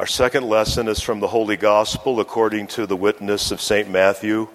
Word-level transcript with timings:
Our 0.00 0.06
second 0.06 0.48
lesson 0.48 0.88
is 0.88 1.02
from 1.02 1.20
the 1.20 1.28
Holy 1.28 1.58
Gospel 1.58 2.20
according 2.20 2.68
to 2.68 2.86
the 2.86 2.96
witness 2.96 3.50
of 3.50 3.60
St. 3.60 3.86
Matthew, 3.90 4.48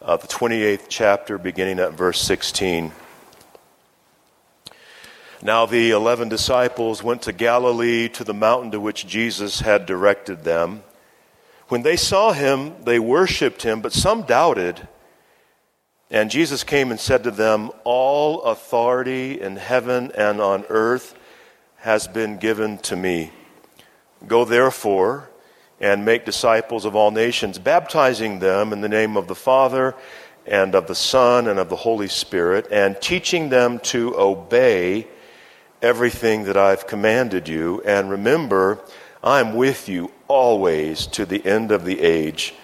uh, 0.00 0.16
the 0.16 0.26
28th 0.26 0.86
chapter, 0.88 1.36
beginning 1.36 1.78
at 1.78 1.92
verse 1.92 2.18
16. 2.22 2.92
Now 5.42 5.66
the 5.66 5.90
eleven 5.90 6.30
disciples 6.30 7.02
went 7.02 7.20
to 7.20 7.34
Galilee 7.34 8.08
to 8.08 8.24
the 8.24 8.32
mountain 8.32 8.70
to 8.70 8.80
which 8.80 9.06
Jesus 9.06 9.60
had 9.60 9.84
directed 9.84 10.44
them. 10.44 10.82
When 11.66 11.82
they 11.82 11.98
saw 11.98 12.32
him, 12.32 12.82
they 12.84 12.98
worshiped 12.98 13.64
him, 13.64 13.82
but 13.82 13.92
some 13.92 14.22
doubted. 14.22 14.88
And 16.10 16.30
Jesus 16.30 16.64
came 16.64 16.90
and 16.90 16.98
said 16.98 17.24
to 17.24 17.30
them, 17.30 17.72
All 17.84 18.40
authority 18.40 19.38
in 19.38 19.56
heaven 19.56 20.12
and 20.16 20.40
on 20.40 20.64
earth 20.70 21.14
has 21.76 22.08
been 22.08 22.38
given 22.38 22.78
to 22.78 22.96
me. 22.96 23.32
Go 24.26 24.44
therefore 24.44 25.30
and 25.80 26.04
make 26.04 26.24
disciples 26.24 26.84
of 26.84 26.96
all 26.96 27.10
nations, 27.10 27.58
baptizing 27.58 28.40
them 28.40 28.72
in 28.72 28.80
the 28.80 28.88
name 28.88 29.16
of 29.16 29.28
the 29.28 29.34
Father 29.34 29.94
and 30.46 30.74
of 30.74 30.86
the 30.86 30.94
Son 30.94 31.46
and 31.46 31.58
of 31.58 31.68
the 31.68 31.76
Holy 31.76 32.08
Spirit, 32.08 32.66
and 32.70 33.00
teaching 33.00 33.48
them 33.48 33.78
to 33.80 34.18
obey 34.18 35.06
everything 35.82 36.44
that 36.44 36.56
I've 36.56 36.86
commanded 36.86 37.48
you. 37.48 37.82
And 37.84 38.10
remember, 38.10 38.80
I'm 39.22 39.54
with 39.54 39.88
you 39.88 40.10
always 40.26 41.06
to 41.08 41.26
the 41.26 41.44
end 41.44 41.70
of 41.70 41.84
the 41.84 42.00
age. 42.00 42.54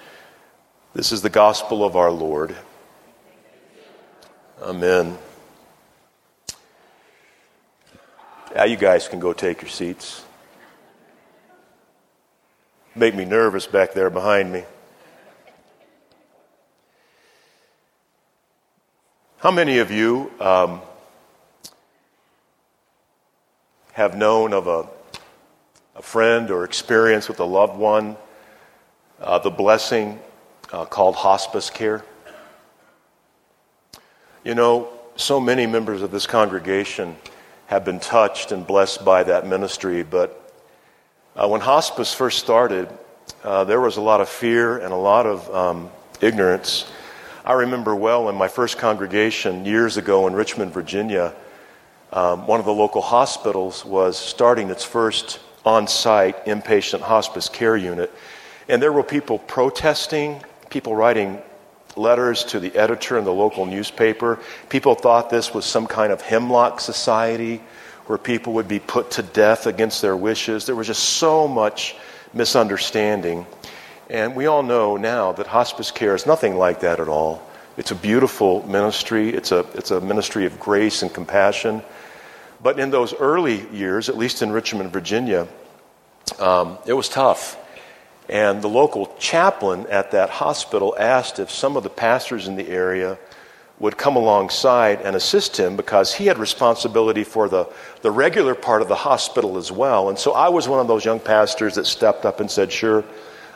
This 0.94 1.12
is 1.12 1.22
the 1.22 1.30
gospel 1.30 1.84
of 1.84 1.96
our 1.96 2.10
Lord. 2.10 2.56
Amen. 4.62 5.18
Now 8.54 8.64
you 8.64 8.76
guys 8.76 9.08
can 9.08 9.18
go 9.18 9.32
take 9.32 9.60
your 9.60 9.70
seats. 9.70 10.24
Make 12.96 13.16
me 13.16 13.24
nervous 13.24 13.66
back 13.66 13.92
there 13.92 14.08
behind 14.08 14.52
me. 14.52 14.62
How 19.38 19.50
many 19.50 19.78
of 19.78 19.90
you 19.90 20.30
um, 20.38 20.80
have 23.94 24.16
known 24.16 24.52
of 24.52 24.68
a, 24.68 24.86
a 25.96 26.02
friend 26.02 26.52
or 26.52 26.64
experience 26.64 27.28
with 27.28 27.40
a 27.40 27.44
loved 27.44 27.76
one 27.76 28.16
uh, 29.20 29.40
the 29.40 29.50
blessing 29.50 30.20
uh, 30.72 30.84
called 30.84 31.16
hospice 31.16 31.70
care? 31.70 32.04
You 34.44 34.54
know, 34.54 34.88
so 35.16 35.40
many 35.40 35.66
members 35.66 36.00
of 36.00 36.12
this 36.12 36.28
congregation 36.28 37.16
have 37.66 37.84
been 37.84 37.98
touched 37.98 38.52
and 38.52 38.64
blessed 38.64 39.04
by 39.04 39.24
that 39.24 39.48
ministry, 39.48 40.04
but 40.04 40.43
uh, 41.36 41.48
when 41.48 41.60
hospice 41.60 42.14
first 42.14 42.38
started, 42.38 42.88
uh, 43.42 43.64
there 43.64 43.80
was 43.80 43.96
a 43.96 44.00
lot 44.00 44.20
of 44.20 44.28
fear 44.28 44.78
and 44.78 44.92
a 44.92 44.96
lot 44.96 45.26
of 45.26 45.54
um, 45.54 45.90
ignorance. 46.20 46.90
I 47.44 47.54
remember 47.54 47.94
well 47.96 48.28
in 48.28 48.36
my 48.36 48.48
first 48.48 48.78
congregation 48.78 49.64
years 49.64 49.96
ago 49.96 50.26
in 50.28 50.34
Richmond, 50.34 50.72
Virginia, 50.72 51.34
um, 52.12 52.46
one 52.46 52.60
of 52.60 52.66
the 52.66 52.72
local 52.72 53.02
hospitals 53.02 53.84
was 53.84 54.16
starting 54.16 54.70
its 54.70 54.84
first 54.84 55.40
on 55.64 55.88
site 55.88 56.46
inpatient 56.46 57.00
hospice 57.00 57.48
care 57.48 57.76
unit. 57.76 58.12
And 58.68 58.80
there 58.80 58.92
were 58.92 59.02
people 59.02 59.40
protesting, 59.40 60.40
people 60.70 60.94
writing 60.94 61.42
letters 61.96 62.44
to 62.44 62.60
the 62.60 62.74
editor 62.76 63.18
in 63.18 63.24
the 63.24 63.32
local 63.32 63.66
newspaper. 63.66 64.38
People 64.68 64.94
thought 64.94 65.30
this 65.30 65.52
was 65.52 65.64
some 65.64 65.86
kind 65.86 66.12
of 66.12 66.20
hemlock 66.20 66.80
society 66.80 67.60
where 68.06 68.18
people 68.18 68.54
would 68.54 68.68
be 68.68 68.78
put 68.78 69.12
to 69.12 69.22
death 69.22 69.66
against 69.66 70.02
their 70.02 70.16
wishes. 70.16 70.66
There 70.66 70.74
was 70.74 70.86
just 70.86 71.02
so 71.02 71.48
much 71.48 71.96
misunderstanding. 72.32 73.46
And 74.10 74.36
we 74.36 74.46
all 74.46 74.62
know 74.62 74.96
now 74.96 75.32
that 75.32 75.46
hospice 75.46 75.90
care 75.90 76.14
is 76.14 76.26
nothing 76.26 76.56
like 76.56 76.80
that 76.80 77.00
at 77.00 77.08
all. 77.08 77.42
It's 77.76 77.90
a 77.90 77.96
beautiful 77.96 78.66
ministry, 78.68 79.30
it's 79.30 79.50
a, 79.50 79.66
it's 79.74 79.90
a 79.90 80.00
ministry 80.00 80.46
of 80.46 80.60
grace 80.60 81.02
and 81.02 81.12
compassion. 81.12 81.82
But 82.62 82.78
in 82.78 82.90
those 82.90 83.14
early 83.14 83.66
years, 83.70 84.08
at 84.08 84.16
least 84.16 84.42
in 84.42 84.52
Richmond, 84.52 84.92
Virginia, 84.92 85.48
um, 86.38 86.78
it 86.86 86.92
was 86.92 87.08
tough. 87.08 87.58
And 88.28 88.62
the 88.62 88.68
local 88.68 89.14
chaplain 89.18 89.86
at 89.88 90.12
that 90.12 90.30
hospital 90.30 90.94
asked 90.98 91.38
if 91.38 91.50
some 91.50 91.76
of 91.76 91.82
the 91.82 91.90
pastors 91.90 92.48
in 92.48 92.56
the 92.56 92.68
area 92.68 93.18
would 93.84 93.96
come 93.96 94.16
alongside 94.16 95.00
and 95.02 95.14
assist 95.14 95.56
him 95.56 95.76
because 95.76 96.12
he 96.14 96.26
had 96.26 96.38
responsibility 96.38 97.22
for 97.22 97.48
the, 97.48 97.68
the 98.02 98.10
regular 98.10 98.54
part 98.54 98.82
of 98.82 98.88
the 98.88 98.94
hospital 98.94 99.56
as 99.56 99.70
well. 99.70 100.08
And 100.08 100.18
so 100.18 100.32
I 100.32 100.48
was 100.48 100.66
one 100.66 100.80
of 100.80 100.88
those 100.88 101.04
young 101.04 101.20
pastors 101.20 101.76
that 101.76 101.86
stepped 101.86 102.24
up 102.24 102.40
and 102.40 102.50
said, 102.50 102.72
Sure, 102.72 103.04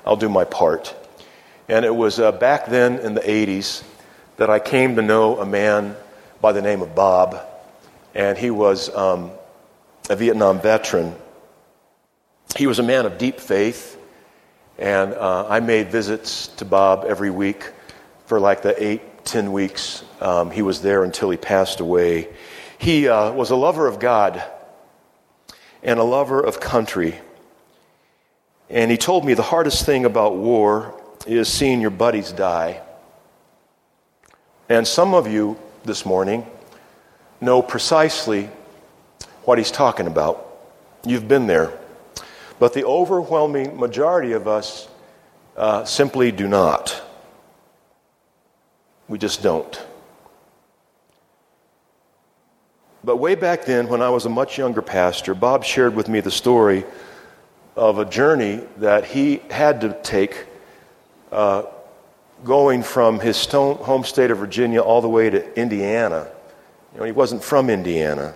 I'll 0.04 0.16
do 0.16 0.28
my 0.28 0.44
part. 0.44 0.94
And 1.68 1.84
it 1.84 1.94
was 1.94 2.20
uh, 2.20 2.32
back 2.32 2.66
then 2.66 2.98
in 3.00 3.14
the 3.14 3.20
80s 3.20 3.82
that 4.36 4.50
I 4.50 4.58
came 4.58 4.96
to 4.96 5.02
know 5.02 5.40
a 5.40 5.46
man 5.46 5.96
by 6.40 6.52
the 6.52 6.62
name 6.62 6.82
of 6.82 6.94
Bob 6.94 7.44
and 8.14 8.36
he 8.36 8.50
was 8.50 8.94
um, 8.94 9.30
a 10.10 10.16
Vietnam 10.16 10.60
veteran. 10.60 11.14
He 12.56 12.66
was 12.66 12.78
a 12.78 12.82
man 12.82 13.06
of 13.06 13.18
deep 13.18 13.40
faith, 13.40 13.98
and 14.78 15.14
uh, 15.14 15.46
I 15.48 15.60
made 15.60 15.90
visits 15.90 16.48
to 16.58 16.64
Bob 16.64 17.04
every 17.06 17.30
week 17.30 17.72
for 18.26 18.40
like 18.40 18.62
the 18.62 18.82
eight, 18.82 19.02
ten 19.28 19.52
weeks 19.52 20.02
um, 20.20 20.50
he 20.50 20.62
was 20.62 20.82
there 20.82 21.04
until 21.04 21.30
he 21.30 21.36
passed 21.36 21.80
away. 21.80 22.28
He 22.78 23.08
uh, 23.08 23.32
was 23.32 23.50
a 23.50 23.56
lover 23.56 23.86
of 23.86 24.00
God 24.00 24.42
and 25.82 26.00
a 26.00 26.04
lover 26.04 26.40
of 26.40 26.60
country. 26.60 27.20
And 28.70 28.90
he 28.90 28.96
told 28.96 29.24
me 29.24 29.34
the 29.34 29.42
hardest 29.42 29.86
thing 29.86 30.04
about 30.04 30.36
war 30.36 31.00
is 31.26 31.48
seeing 31.48 31.80
your 31.80 31.90
buddies 31.90 32.32
die. 32.32 32.82
And 34.68 34.86
some 34.86 35.14
of 35.14 35.26
you 35.26 35.56
this 35.84 36.04
morning 36.04 36.46
know 37.40 37.62
precisely 37.62 38.50
what 39.44 39.58
he's 39.58 39.70
talking 39.70 40.06
about. 40.06 40.46
You've 41.04 41.28
been 41.28 41.46
there. 41.46 41.72
But 42.58 42.74
the 42.74 42.84
overwhelming 42.84 43.78
majority 43.78 44.32
of 44.32 44.48
us 44.48 44.88
uh, 45.56 45.84
simply 45.84 46.32
do 46.32 46.48
not. 46.48 47.02
We 49.08 49.18
just 49.18 49.42
don't. 49.42 49.86
But 53.02 53.16
way 53.16 53.34
back 53.34 53.64
then, 53.64 53.88
when 53.88 54.02
I 54.02 54.10
was 54.10 54.26
a 54.26 54.28
much 54.28 54.58
younger 54.58 54.82
pastor, 54.82 55.34
Bob 55.34 55.64
shared 55.64 55.94
with 55.94 56.08
me 56.08 56.20
the 56.20 56.30
story 56.30 56.84
of 57.76 57.98
a 57.98 58.04
journey 58.04 58.60
that 58.78 59.04
he 59.04 59.40
had 59.50 59.80
to 59.82 59.96
take 60.02 60.46
uh, 61.32 61.62
going 62.44 62.82
from 62.82 63.20
his 63.20 63.44
home 63.46 64.04
state 64.04 64.30
of 64.30 64.38
Virginia 64.38 64.80
all 64.80 65.00
the 65.00 65.08
way 65.08 65.30
to 65.30 65.58
Indiana 65.58 66.28
you 66.92 67.00
know, 67.00 67.06
he 67.06 67.12
wasn't 67.12 67.44
from 67.44 67.70
Indiana. 67.70 68.34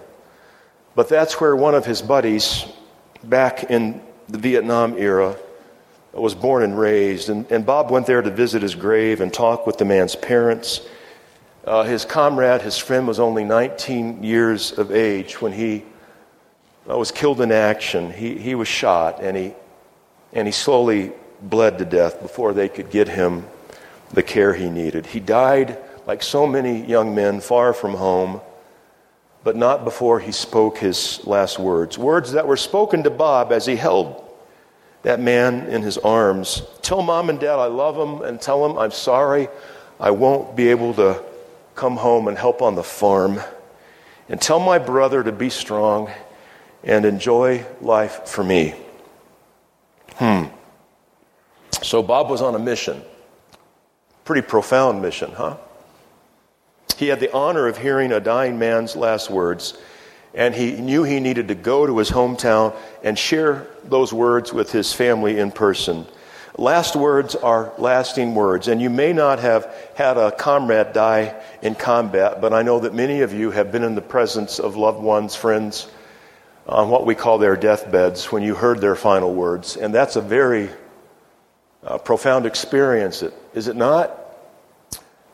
But 0.95 1.09
that's 1.09 1.41
where 1.41 1.57
one 1.57 1.75
of 1.75 1.87
his 1.87 2.03
buddies 2.03 2.67
back 3.25 3.65
in 3.65 4.01
the 4.29 4.39
Vietnam 4.39 4.97
era 4.99 5.37
was 6.21 6.35
born 6.35 6.63
and 6.63 6.79
raised. 6.79 7.29
And, 7.29 7.51
and 7.51 7.65
Bob 7.65 7.91
went 7.91 8.07
there 8.07 8.23
to 8.23 8.31
visit 8.31 8.63
his 8.63 8.75
grave 8.75 9.21
and 9.21 9.33
talk 9.33 9.67
with 9.67 9.79
the 9.79 9.85
man's 9.85 10.15
parents. 10.15 10.81
Uh, 11.65 11.85
his 11.85 12.05
comrade, 12.05 12.61
his 12.61 12.77
friend, 12.77 13.07
was 13.07 13.21
only 13.21 13.45
19 13.45 14.23
years 14.23 14.73
of 14.73 14.91
age 14.91 15.41
when 15.41 15.53
he 15.53 15.85
uh, 16.89 16.99
was 16.99 17.11
killed 17.11 17.41
in 17.41 17.53
action. 17.53 18.13
He, 18.13 18.37
he 18.37 18.55
was 18.55 18.69
shot 18.69 19.23
and 19.23 19.37
he, 19.37 19.55
and 20.33 20.47
he 20.47 20.53
slowly 20.53 21.13
bled 21.41 21.79
to 21.79 21.85
death 21.85 22.21
before 22.21 22.53
they 22.53 22.69
could 22.69 22.91
get 22.91 23.09
him 23.09 23.47
the 24.13 24.23
care 24.23 24.53
he 24.53 24.69
needed. 24.69 25.07
He 25.07 25.21
died 25.21 25.79
like 26.07 26.23
so 26.23 26.47
many 26.47 26.85
young 26.85 27.15
men, 27.15 27.41
far 27.41 27.73
from 27.73 27.95
home, 27.95 28.41
but 29.45 29.57
not 29.57 29.85
before 29.85 30.21
he 30.21 30.33
spoke 30.33 30.79
his 30.79 31.25
last 31.27 31.59
words. 31.59 31.97
Words 31.97 32.33
that 32.33 32.47
were 32.47 32.57
spoken 32.57 33.05
to 33.05 33.11
Bob 33.11 33.53
as 33.53 33.67
he 33.67 33.77
held 33.77 34.32
that 35.03 35.21
man 35.21 35.67
in 35.69 35.83
his 35.83 35.99
arms. 35.99 36.63
Tell 36.81 37.03
mom 37.03 37.31
and 37.31 37.39
dad 37.39 37.57
I 37.57 37.67
love 37.67 37.97
them 37.97 38.23
and 38.23 38.41
tell 38.41 38.67
them 38.67 38.79
I'm 38.79 38.91
sorry 38.91 39.49
I 39.99 40.11
won't 40.11 40.57
be 40.57 40.69
able 40.69 40.95
to 40.95 41.23
come 41.75 41.97
home 41.97 42.29
and 42.29 42.37
help 42.37 42.63
on 42.63 42.75
the 42.75 42.83
farm. 42.83 43.41
And 44.29 44.41
tell 44.41 44.61
my 44.61 44.79
brother 44.79 45.23
to 45.23 45.33
be 45.33 45.51
strong 45.51 46.11
and 46.85 47.05
enjoy 47.05 47.67
life 47.81 48.27
for 48.27 48.43
me. 48.43 48.75
Hmm. 50.15 50.45
So 51.83 52.03
Bob 52.03 52.31
was 52.31 52.43
on 52.43 52.55
a 52.55 52.59
mission. 52.59 53.03
Pretty 54.25 54.43
profound 54.43 55.03
mission, 55.03 55.33
huh? 55.33 55.57
He 56.97 57.09
had 57.09 57.21
the 57.21 57.33
honor 57.33 57.67
of 57.67 57.79
hearing 57.79 58.13
a 58.13 58.21
dying 58.21 58.59
man's 58.59 58.95
last 58.95 59.31
words, 59.31 59.77
and 60.35 60.55
he 60.55 60.73
knew 60.73 61.03
he 61.03 61.21
needed 61.21 61.49
to 61.49 61.55
go 61.55 61.87
to 61.87 61.99
his 61.99 62.11
hometown 62.11 62.75
and 63.03 63.19
share 63.19 63.67
those 63.85 64.13
words 64.13 64.53
with 64.53 64.73
his 64.73 64.93
family 64.93 65.39
in 65.39 65.53
person. 65.53 66.07
Last 66.59 66.97
words 66.97 67.35
are 67.35 67.73
lasting 67.79 68.35
words, 68.35 68.69
and 68.69 68.81
you 68.81 68.91
may 68.91 69.15
not 69.15 69.39
have 69.39 69.75
had 69.95 70.19
a 70.19 70.31
comrade 70.31 70.93
die 70.93 71.35
in 71.63 71.75
combat, 71.75 72.43
but 72.43 72.53
I 72.53 72.63
know 72.63 72.81
that 72.81 72.95
many 72.95 73.23
of 73.23 73.33
you 73.33 73.51
have 73.51 73.73
been 73.73 73.83
in 73.83 73.95
the 73.95 74.03
presence 74.03 74.59
of 74.59 74.77
loved 74.77 75.01
ones, 75.01 75.35
friends, 75.35 75.89
on 76.67 76.91
what 76.91 77.07
we 77.07 77.15
call 77.15 77.39
their 77.39 77.57
deathbeds 77.57 78.31
when 78.31 78.43
you 78.43 78.55
heard 78.55 78.81
their 78.81 78.95
final 78.95 79.35
words. 79.35 79.77
And 79.77 79.95
that's 79.95 80.17
a 80.17 80.21
very 80.21 80.69
uh, 81.83 81.99
profound 81.99 82.45
experience, 82.45 83.25
is 83.55 83.69
it 83.69 83.77
not? 83.77 84.19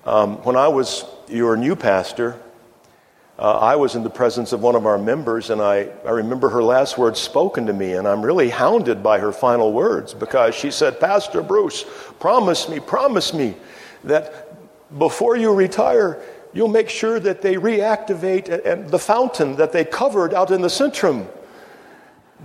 Um, 0.05 0.37
when 0.45 0.57
I 0.57 0.69
was 0.69 1.05
your 1.29 1.57
new 1.57 1.77
pastor, 1.77 2.41
uh, 3.39 3.59
I 3.59 3.77
was 3.77 3.95
in 3.95 4.03
the 4.03 4.11
presence 4.11 4.53
of 4.53 4.63
one 4.63 4.75
of 4.75 4.85
our 4.85 4.99
members, 4.99 5.51
and 5.51 5.63
I, 5.63 5.89
I 6.05 6.11
remember 6.11 6.49
her 6.49 6.63
last 6.63 6.99
words 6.99 7.21
spoken 7.21 7.67
to 7.67 7.73
me, 7.73 7.93
and 7.93 8.09
I'm 8.09 8.21
really 8.21 8.49
hounded 8.51 9.01
by 9.03 9.21
her 9.21 9.31
final 9.31 9.73
words 9.73 10.13
because 10.13 10.57
she 10.57 10.73
said, 10.73 10.99
Pastor 10.99 11.43
Bruce, 11.43 11.85
promise 12.19 12.69
me, 12.69 12.81
promise 12.81 13.33
me 13.33 13.55
that 14.03 14.59
before 14.99 15.37
you 15.37 15.53
retire, 15.53 16.21
you'll 16.53 16.67
make 16.67 16.89
sure 16.89 17.21
that 17.21 17.41
they 17.41 17.55
reactivate 17.55 18.91
the 18.91 18.99
fountain 18.99 19.55
that 19.57 19.71
they 19.71 19.85
covered 19.85 20.35
out 20.35 20.51
in 20.51 20.61
the 20.61 20.69
centrum 20.69 21.29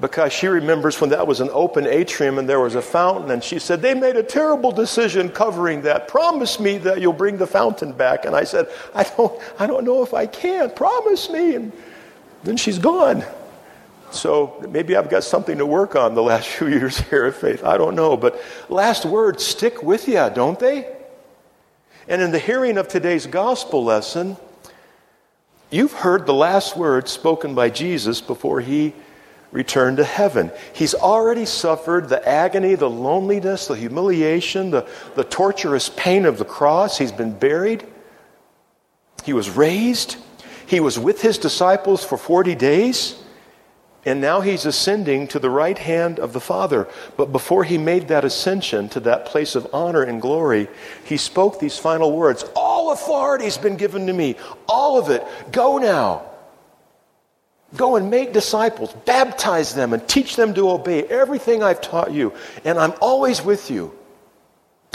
because 0.01 0.33
she 0.33 0.47
remembers 0.47 0.99
when 0.99 1.11
that 1.11 1.27
was 1.27 1.39
an 1.39 1.49
open 1.51 1.85
atrium 1.85 2.39
and 2.39 2.49
there 2.49 2.59
was 2.59 2.75
a 2.75 2.81
fountain, 2.81 3.29
and 3.29 3.43
she 3.43 3.59
said, 3.59 3.81
They 3.81 3.93
made 3.93 4.15
a 4.15 4.23
terrible 4.23 4.71
decision 4.71 5.29
covering 5.29 5.83
that. 5.83 6.07
Promise 6.07 6.59
me 6.59 6.79
that 6.79 6.99
you'll 6.99 7.13
bring 7.13 7.37
the 7.37 7.47
fountain 7.47 7.93
back. 7.93 8.25
And 8.25 8.35
I 8.35 8.43
said, 8.43 8.67
I 8.95 9.03
don't, 9.03 9.39
I 9.59 9.67
don't 9.67 9.85
know 9.85 10.01
if 10.03 10.13
I 10.13 10.25
can. 10.25 10.71
Promise 10.71 11.29
me. 11.29 11.55
And 11.55 11.71
then 12.43 12.57
she's 12.57 12.79
gone. 12.79 13.23
So 14.09 14.63
maybe 14.69 14.95
I've 14.95 15.09
got 15.09 15.23
something 15.23 15.57
to 15.57 15.65
work 15.65 15.95
on 15.95 16.15
the 16.15 16.23
last 16.23 16.47
few 16.57 16.67
years 16.67 16.99
here 16.99 17.25
at 17.25 17.35
Faith. 17.35 17.63
I 17.63 17.77
don't 17.77 17.95
know. 17.95 18.17
But 18.17 18.41
last 18.69 19.05
words 19.05 19.45
stick 19.45 19.83
with 19.83 20.07
you, 20.07 20.29
don't 20.33 20.59
they? 20.59 20.91
And 22.07 22.21
in 22.21 22.31
the 22.31 22.39
hearing 22.39 22.77
of 22.77 22.87
today's 22.87 23.27
gospel 23.27 23.83
lesson, 23.83 24.37
you've 25.69 25.93
heard 25.93 26.25
the 26.25 26.33
last 26.33 26.75
words 26.75 27.11
spoken 27.11 27.55
by 27.55 27.69
Jesus 27.69 28.21
before 28.21 28.59
he 28.59 28.93
return 29.53 29.95
to 29.95 30.03
heaven. 30.03 30.51
He's 30.73 30.95
already 30.95 31.45
suffered 31.45 32.09
the 32.09 32.27
agony, 32.27 32.73
the 32.73 32.89
loneliness, 32.89 33.67
the 33.67 33.75
humiliation, 33.75 34.71
the, 34.71 34.89
the 35.15 35.23
torturous 35.23 35.89
pain 35.95 36.25
of 36.25 36.39
the 36.39 36.45
cross. 36.45 36.97
He's 36.97 37.11
been 37.11 37.37
buried. 37.37 37.85
He 39.23 39.31
was 39.31 39.51
raised. 39.51 40.17
He 40.65 40.79
was 40.79 40.97
with 40.97 41.21
his 41.21 41.37
disciples 41.37 42.03
for 42.03 42.17
40 42.17 42.55
days. 42.55 43.19
And 44.05 44.19
now 44.19 44.41
he's 44.41 44.65
ascending 44.65 45.27
to 45.29 45.39
the 45.39 45.51
right 45.51 45.77
hand 45.77 46.19
of 46.19 46.33
the 46.33 46.41
Father. 46.41 46.89
But 47.15 47.31
before 47.31 47.63
he 47.63 47.77
made 47.77 48.09
that 48.09 48.25
ascension 48.25 48.89
to 48.89 48.99
that 49.01 49.25
place 49.25 49.55
of 49.55 49.67
honor 49.71 50.01
and 50.01 50.19
glory, 50.19 50.67
he 51.05 51.15
spoke 51.15 51.59
these 51.59 51.77
final 51.77 52.11
words 52.11 52.43
All 52.55 52.91
authority 52.91 53.45
has 53.45 53.57
been 53.57 53.77
given 53.77 54.07
to 54.07 54.13
me. 54.13 54.35
All 54.67 54.99
of 54.99 55.09
it. 55.09 55.23
Go 55.51 55.77
now 55.77 56.32
Go 57.75 57.95
and 57.95 58.11
make 58.11 58.33
disciples, 58.33 58.93
baptize 59.05 59.73
them, 59.73 59.93
and 59.93 60.07
teach 60.07 60.35
them 60.35 60.53
to 60.53 60.69
obey 60.69 61.03
everything 61.03 61.63
I've 61.63 61.81
taught 61.81 62.11
you. 62.11 62.33
And 62.63 62.77
I'm 62.77 62.93
always 63.01 63.43
with 63.43 63.71
you, 63.71 63.91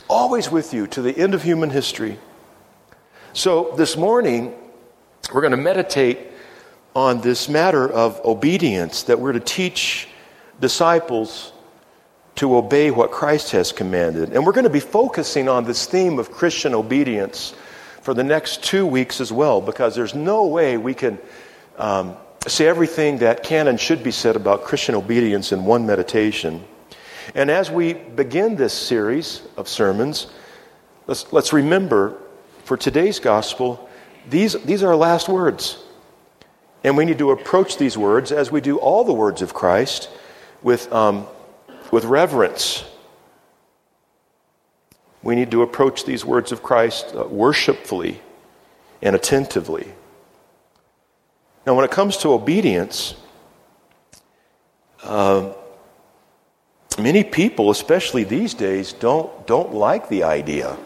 always 0.09 0.49
with 0.51 0.73
you 0.73 0.87
to 0.89 1.03
the 1.03 1.17
end 1.17 1.35
of 1.35 1.43
human 1.43 1.71
history. 1.71 2.19
So 3.33 3.75
this 3.77 3.97
morning, 3.97 4.55
we're 5.35 5.41
going 5.41 5.51
to 5.51 5.57
meditate 5.57 6.19
on 6.95 7.21
this 7.21 7.49
matter 7.49 7.89
of 7.89 8.21
obedience 8.25 9.03
that 9.05 9.19
we're 9.19 9.33
to 9.33 9.41
teach 9.41 10.07
disciples 10.61 11.53
to 12.37 12.57
obey 12.57 12.93
what 12.93 13.11
Christ 13.11 13.51
has 13.51 13.73
commanded. 13.73 14.33
And 14.33 14.47
we're 14.47 14.53
going 14.53 14.65
to 14.65 14.71
be 14.71 14.81
focusing 14.81 15.49
on 15.49 15.65
this 15.65 15.87
theme 15.87 16.21
of 16.21 16.31
Christian 16.31 16.75
obedience 16.75 17.55
for 18.03 18.15
the 18.15 18.23
next 18.23 18.63
two 18.63 18.87
weeks 18.87 19.21
as 19.21 19.33
well, 19.33 19.61
because 19.61 19.97
there's 19.97 20.15
no 20.15 20.47
way 20.47 20.77
we 20.77 20.95
can. 20.95 21.19
Um, 21.77 22.17
say 22.47 22.67
everything 22.67 23.19
that 23.19 23.43
can 23.43 23.69
and 23.69 23.79
should 23.79 24.03
be 24.03 24.11
said 24.11 24.37
about 24.37 24.65
Christian 24.65 24.95
obedience 24.95 25.53
in 25.53 25.65
one 25.65 25.87
meditation. 25.87 26.65
And 27.35 27.51
as 27.51 27.71
we 27.71 27.93
begin 27.93 28.57
this 28.57 28.73
series 28.73 29.43
of 29.57 29.69
sermons, 29.69 30.29
let's, 31.07 31.31
let's 31.33 31.53
remember 31.53 32.17
for 32.65 32.77
today's 32.77 33.19
gospel, 33.19 33.89
these, 34.29 34.55
these 34.65 34.83
are 34.83 34.89
our 34.89 34.97
last 34.97 35.29
words. 35.29 35.83
And 36.85 36.97
we 36.97 37.05
need 37.05 37.19
to 37.19 37.33
approach 37.33 37.77
these 37.77 37.99
words 37.99 38.31
as 38.31 38.51
we 38.51 38.61
do 38.61 38.79
all 38.79 39.05
the 39.05 39.13
words 39.13 39.43
of 39.43 39.53
Christ 39.53 40.09
with, 40.63 40.91
um, 40.93 41.27
with 41.91 42.05
reverence. 42.05 42.85
We 45.23 45.35
need 45.35 45.51
to 45.51 45.63
approach 45.63 46.05
these 46.05 46.25
words 46.25 46.53
of 46.53 46.63
Christ 46.63 47.13
uh, 47.15 47.25
worshipfully 47.25 48.21
and 49.03 49.17
attentively. 49.17 49.93
Now, 51.67 51.75
when 51.75 51.85
it 51.85 51.91
comes 51.91 52.17
to 52.19 52.33
obedience, 52.33 53.15
uh, 55.03 55.53
many 56.99 57.25
people, 57.25 57.71
especially 57.71 58.25
these 58.25 58.55
days, 58.55 58.93
don't, 58.93 59.47
don't 59.47 59.75
like 59.75 60.09
the 60.09 60.25
idea. 60.25 60.77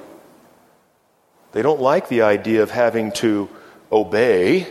They 1.52 1.62
don't 1.62 1.80
like 1.80 2.08
the 2.08 2.22
idea 2.22 2.62
of 2.62 2.70
having 2.70 3.12
to 3.12 3.48
obey 3.90 4.66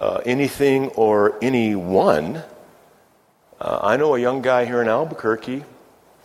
uh, 0.00 0.20
anything 0.24 0.88
or 0.90 1.38
anyone. 1.42 2.42
Uh, 3.60 3.78
I 3.82 3.96
know 3.96 4.14
a 4.14 4.20
young 4.20 4.42
guy 4.42 4.64
here 4.64 4.80
in 4.80 4.88
Albuquerque. 4.88 5.64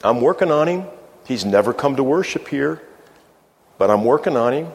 I'm 0.04 0.22
working 0.22 0.52
on 0.52 0.68
him. 0.68 0.86
He's 1.26 1.44
never 1.44 1.74
come 1.74 1.96
to 1.98 2.04
worship 2.04 2.48
here, 2.48 2.82
but 3.78 3.90
I'm 3.90 4.06
working 4.06 4.38
on 4.38 4.54
him. 4.54 4.72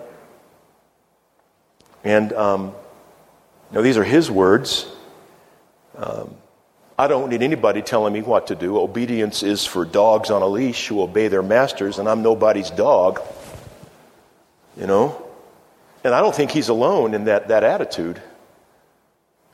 And 2.04 2.32
um, 2.32 2.74
now, 3.72 3.80
these 3.80 3.96
are 3.96 4.04
his 4.04 4.30
words. 4.30 4.86
Um, 5.96 6.34
I 6.98 7.08
don't 7.08 7.30
need 7.30 7.42
anybody 7.42 7.80
telling 7.80 8.12
me 8.12 8.20
what 8.20 8.48
to 8.48 8.54
do. 8.54 8.78
Obedience 8.78 9.42
is 9.42 9.64
for 9.64 9.86
dogs 9.86 10.30
on 10.30 10.42
a 10.42 10.46
leash 10.46 10.88
who 10.88 11.00
obey 11.00 11.28
their 11.28 11.42
masters, 11.42 11.98
and 11.98 12.06
I'm 12.06 12.22
nobody's 12.22 12.70
dog. 12.70 13.22
You 14.76 14.86
know? 14.86 15.26
And 16.04 16.14
I 16.14 16.20
don't 16.20 16.34
think 16.34 16.50
he's 16.50 16.68
alone 16.68 17.14
in 17.14 17.24
that, 17.24 17.48
that 17.48 17.64
attitude. 17.64 18.20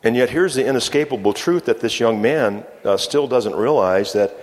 And 0.02 0.16
yet, 0.16 0.30
here's 0.30 0.54
the 0.54 0.66
inescapable 0.66 1.32
truth 1.32 1.66
that 1.66 1.80
this 1.80 2.00
young 2.00 2.20
man 2.20 2.64
uh, 2.84 2.96
still 2.96 3.28
doesn't 3.28 3.54
realize 3.54 4.12
that 4.14 4.34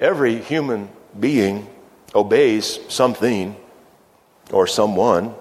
every 0.00 0.40
human 0.40 0.90
being 1.18 1.68
obeys 2.14 2.80
something 2.88 3.56
or 4.50 4.66
someone. 4.66 5.34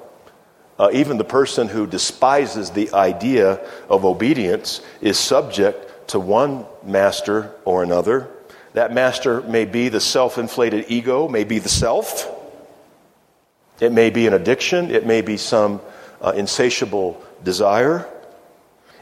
Uh, 0.82 0.90
even 0.94 1.20
the 1.20 1.24
person 1.24 1.68
who 1.68 1.86
despises 1.86 2.72
the 2.72 2.92
idea 2.92 3.60
of 3.88 4.04
obedience 4.04 4.82
is 5.00 5.16
subject 5.16 6.10
to 6.10 6.20
one 6.20 6.66
master 6.84 7.54
or 7.66 7.84
another. 7.84 8.28
That 8.74 8.92
master 8.92 9.42
may 9.42 9.66
be 9.66 9.90
the 9.90 10.00
self 10.00 10.40
inflated 10.40 10.86
ego, 10.88 11.28
may 11.28 11.44
be 11.44 11.60
the 11.60 11.70
self. 11.70 12.28
It 13.80 13.92
may 13.92 14.10
be 14.10 14.26
an 14.26 14.34
addiction. 14.34 14.90
It 14.90 15.06
may 15.06 15.22
be 15.22 15.38
some 15.38 15.82
uh, 16.20 16.34
insatiable 16.36 17.24
desire. 17.44 18.10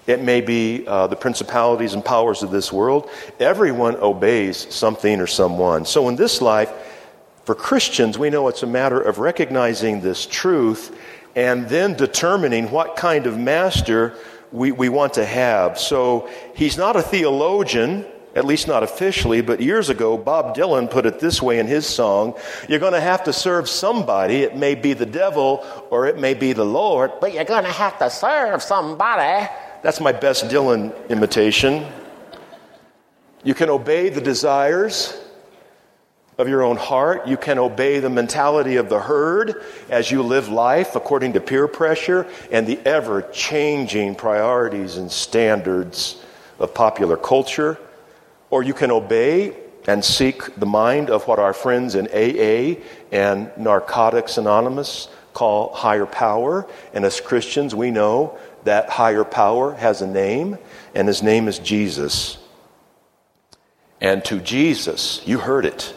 It 0.05 0.21
may 0.21 0.41
be 0.41 0.85
uh, 0.85 1.07
the 1.07 1.15
principalities 1.15 1.93
and 1.93 2.03
powers 2.03 2.43
of 2.43 2.51
this 2.51 2.73
world. 2.73 3.09
Everyone 3.39 3.95
obeys 3.95 4.67
something 4.69 5.21
or 5.21 5.27
someone. 5.27 5.85
So 5.85 6.09
in 6.09 6.17
this 6.17 6.41
life, 6.41 6.73
for 7.45 7.55
Christians, 7.55 8.19
we 8.19 8.29
know 8.29 8.49
it's 8.49 8.63
a 8.63 8.67
matter 8.67 8.99
of 8.99 9.17
recognizing 9.17 10.01
this 10.01 10.25
truth 10.25 10.93
and 11.39 11.69
then 11.69 11.93
determining 11.93 12.69
what 12.69 12.97
kind 12.97 13.25
of 13.25 13.37
master 13.37 14.13
we, 14.51 14.73
we 14.73 14.89
want 14.89 15.13
to 15.13 15.25
have. 15.25 15.79
So 15.79 16.29
he's 16.53 16.77
not 16.77 16.97
a 16.97 17.01
theologian, 17.01 18.05
at 18.35 18.43
least 18.43 18.67
not 18.67 18.83
officially, 18.83 19.39
but 19.39 19.61
years 19.61 19.87
ago, 19.87 20.17
Bob 20.17 20.53
Dylan 20.53 20.91
put 20.91 21.05
it 21.05 21.21
this 21.21 21.41
way 21.41 21.59
in 21.59 21.65
his 21.65 21.85
song 21.85 22.33
You're 22.67 22.79
going 22.79 22.91
to 22.91 22.99
have 22.99 23.23
to 23.23 23.31
serve 23.31 23.69
somebody. 23.69 24.43
It 24.43 24.57
may 24.57 24.75
be 24.75 24.91
the 24.91 25.05
devil 25.05 25.65
or 25.89 26.07
it 26.07 26.19
may 26.19 26.33
be 26.33 26.51
the 26.51 26.65
Lord, 26.65 27.13
but 27.21 27.33
you're 27.33 27.45
going 27.45 27.63
to 27.63 27.71
have 27.71 27.97
to 27.99 28.09
serve 28.09 28.61
somebody. 28.61 29.47
That's 29.81 30.01
my 30.01 30.11
best 30.11 30.49
Dylan 30.49 30.91
imitation. 31.07 31.85
You 33.45 33.53
can 33.53 33.69
obey 33.69 34.09
the 34.09 34.19
desires 34.19 35.17
of 36.39 36.47
your 36.47 36.63
own 36.63 36.77
heart. 36.77 37.27
You 37.27 37.37
can 37.37 37.59
obey 37.59 37.99
the 37.99 38.09
mentality 38.09 38.77
of 38.77 38.87
the 38.87 38.99
herd 38.99 39.61
as 39.89 40.09
you 40.09 40.23
live 40.23 40.47
life 40.47 40.95
according 40.95 41.33
to 41.33 41.41
peer 41.41 41.67
pressure 41.67 42.25
and 42.49 42.65
the 42.65 42.79
ever 42.87 43.21
changing 43.33 44.15
priorities 44.15 44.95
and 44.95 45.11
standards 45.11 46.23
of 46.57 46.73
popular 46.73 47.17
culture. 47.17 47.77
Or 48.49 48.63
you 48.63 48.73
can 48.73 48.89
obey 48.89 49.53
and 49.85 50.03
seek 50.03 50.55
the 50.55 50.65
mind 50.65 51.09
of 51.09 51.27
what 51.27 51.39
our 51.39 51.53
friends 51.53 51.95
in 51.95 52.07
AA 52.07 52.81
and 53.11 53.51
Narcotics 53.57 54.37
Anonymous 54.37 55.09
call 55.33 55.73
higher 55.73 56.05
power. 56.05 56.65
And 56.93 57.03
as 57.03 57.19
Christians, 57.19 57.75
we 57.75 57.91
know 57.91 58.37
that 58.63 58.89
higher 58.89 59.25
power 59.25 59.73
has 59.73 60.01
a 60.01 60.07
name, 60.07 60.57
and 60.95 61.07
his 61.07 61.21
name 61.21 61.47
is 61.47 61.59
Jesus. 61.59 62.37
And 63.99 64.23
to 64.25 64.39
Jesus, 64.39 65.21
you 65.25 65.39
heard 65.39 65.65
it 65.65 65.93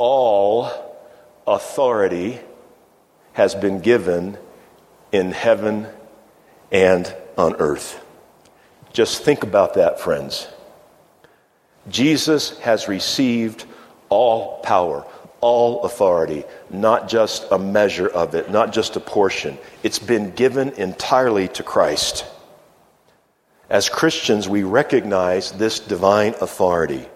all 0.00 0.72
authority 1.46 2.40
has 3.34 3.54
been 3.54 3.80
given 3.80 4.38
in 5.12 5.30
heaven 5.30 5.86
and 6.72 7.14
on 7.36 7.54
earth. 7.56 8.02
Just 8.94 9.22
think 9.22 9.42
about 9.42 9.74
that, 9.74 10.00
friends. 10.00 10.48
Jesus 11.88 12.58
has 12.60 12.88
received 12.88 13.66
all 14.08 14.60
power, 14.60 15.06
all 15.42 15.84
authority, 15.84 16.44
not 16.70 17.06
just 17.06 17.46
a 17.52 17.58
measure 17.58 18.08
of 18.08 18.34
it, 18.34 18.50
not 18.50 18.72
just 18.72 18.96
a 18.96 19.00
portion. 19.00 19.58
It's 19.82 19.98
been 19.98 20.30
given 20.30 20.70
entirely 20.70 21.48
to 21.48 21.62
Christ. 21.62 22.24
As 23.68 23.90
Christians, 23.90 24.48
we 24.48 24.62
recognize 24.62 25.52
this 25.52 25.78
divine 25.78 26.34
authority. 26.40 27.06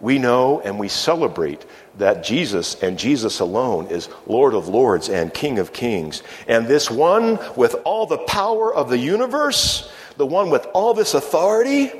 We 0.00 0.18
know 0.18 0.60
and 0.60 0.78
we 0.78 0.88
celebrate 0.88 1.64
that 1.98 2.24
Jesus 2.24 2.82
and 2.82 2.98
Jesus 2.98 3.40
alone 3.40 3.88
is 3.88 4.08
Lord 4.26 4.54
of 4.54 4.68
Lords 4.68 5.10
and 5.10 5.32
King 5.32 5.58
of 5.58 5.72
Kings. 5.72 6.22
And 6.48 6.66
this 6.66 6.90
one 6.90 7.38
with 7.54 7.76
all 7.84 8.06
the 8.06 8.18
power 8.18 8.74
of 8.74 8.88
the 8.88 8.98
universe, 8.98 9.92
the 10.16 10.26
one 10.26 10.50
with 10.50 10.66
all 10.72 10.94
this 10.94 11.12
authority, 11.12 11.92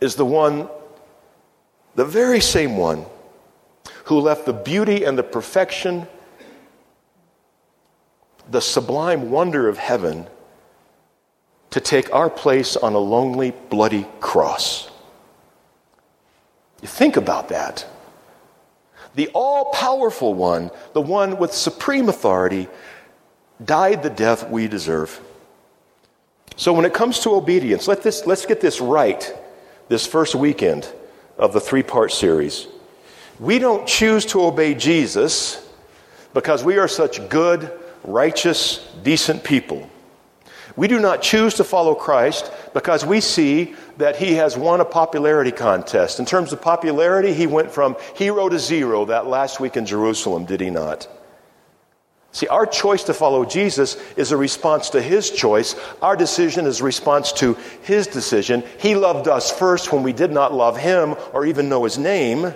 is 0.00 0.14
the 0.14 0.24
one, 0.24 0.68
the 1.94 2.04
very 2.04 2.40
same 2.40 2.76
one, 2.76 3.04
who 4.04 4.20
left 4.20 4.46
the 4.46 4.52
beauty 4.52 5.04
and 5.04 5.18
the 5.18 5.22
perfection, 5.22 6.06
the 8.50 8.60
sublime 8.60 9.30
wonder 9.30 9.68
of 9.68 9.76
heaven 9.76 10.26
to 11.70 11.80
take 11.80 12.14
our 12.14 12.30
place 12.30 12.76
on 12.76 12.94
a 12.94 12.98
lonely, 12.98 13.52
bloody 13.68 14.06
cross. 14.20 14.90
You 16.82 16.88
think 16.88 17.16
about 17.16 17.48
that. 17.48 17.86
The 19.14 19.28
all 19.28 19.66
powerful 19.72 20.34
one, 20.34 20.70
the 20.92 21.00
one 21.00 21.38
with 21.38 21.52
supreme 21.52 22.08
authority, 22.08 22.68
died 23.64 24.02
the 24.02 24.10
death 24.10 24.50
we 24.50 24.68
deserve. 24.68 25.20
So 26.56 26.72
when 26.72 26.84
it 26.84 26.92
comes 26.94 27.20
to 27.20 27.34
obedience, 27.34 27.88
let 27.88 28.02
this, 28.02 28.26
let's 28.26 28.46
get 28.46 28.60
this 28.60 28.80
right 28.80 29.34
this 29.88 30.06
first 30.06 30.34
weekend 30.34 30.90
of 31.38 31.52
the 31.52 31.60
three 31.60 31.82
part 31.82 32.12
series. 32.12 32.66
We 33.38 33.58
don't 33.58 33.86
choose 33.86 34.26
to 34.26 34.44
obey 34.44 34.74
Jesus 34.74 35.68
because 36.34 36.64
we 36.64 36.78
are 36.78 36.88
such 36.88 37.28
good, 37.28 37.70
righteous, 38.04 38.88
decent 39.02 39.44
people. 39.44 39.88
We 40.76 40.88
do 40.88 41.00
not 41.00 41.22
choose 41.22 41.54
to 41.54 41.64
follow 41.64 41.94
Christ 41.94 42.52
because 42.74 43.04
we 43.04 43.20
see 43.20 43.74
that 43.96 44.16
he 44.16 44.34
has 44.34 44.58
won 44.58 44.80
a 44.80 44.84
popularity 44.84 45.50
contest. 45.50 46.20
In 46.20 46.26
terms 46.26 46.52
of 46.52 46.60
popularity, 46.60 47.32
he 47.32 47.46
went 47.46 47.70
from 47.70 47.96
hero 48.14 48.48
to 48.50 48.58
zero 48.58 49.06
that 49.06 49.26
last 49.26 49.58
week 49.58 49.76
in 49.78 49.86
Jerusalem, 49.86 50.44
did 50.44 50.60
he 50.60 50.68
not? 50.68 51.08
See, 52.32 52.48
our 52.48 52.66
choice 52.66 53.04
to 53.04 53.14
follow 53.14 53.46
Jesus 53.46 53.96
is 54.18 54.30
a 54.30 54.36
response 54.36 54.90
to 54.90 55.00
his 55.00 55.30
choice. 55.30 55.74
Our 56.02 56.16
decision 56.16 56.66
is 56.66 56.82
a 56.82 56.84
response 56.84 57.32
to 57.32 57.56
his 57.80 58.06
decision. 58.06 58.62
He 58.78 58.94
loved 58.94 59.26
us 59.26 59.50
first 59.50 59.90
when 59.90 60.02
we 60.02 60.12
did 60.12 60.30
not 60.30 60.52
love 60.52 60.76
him 60.76 61.16
or 61.32 61.46
even 61.46 61.70
know 61.70 61.84
his 61.84 61.96
name. 61.96 62.52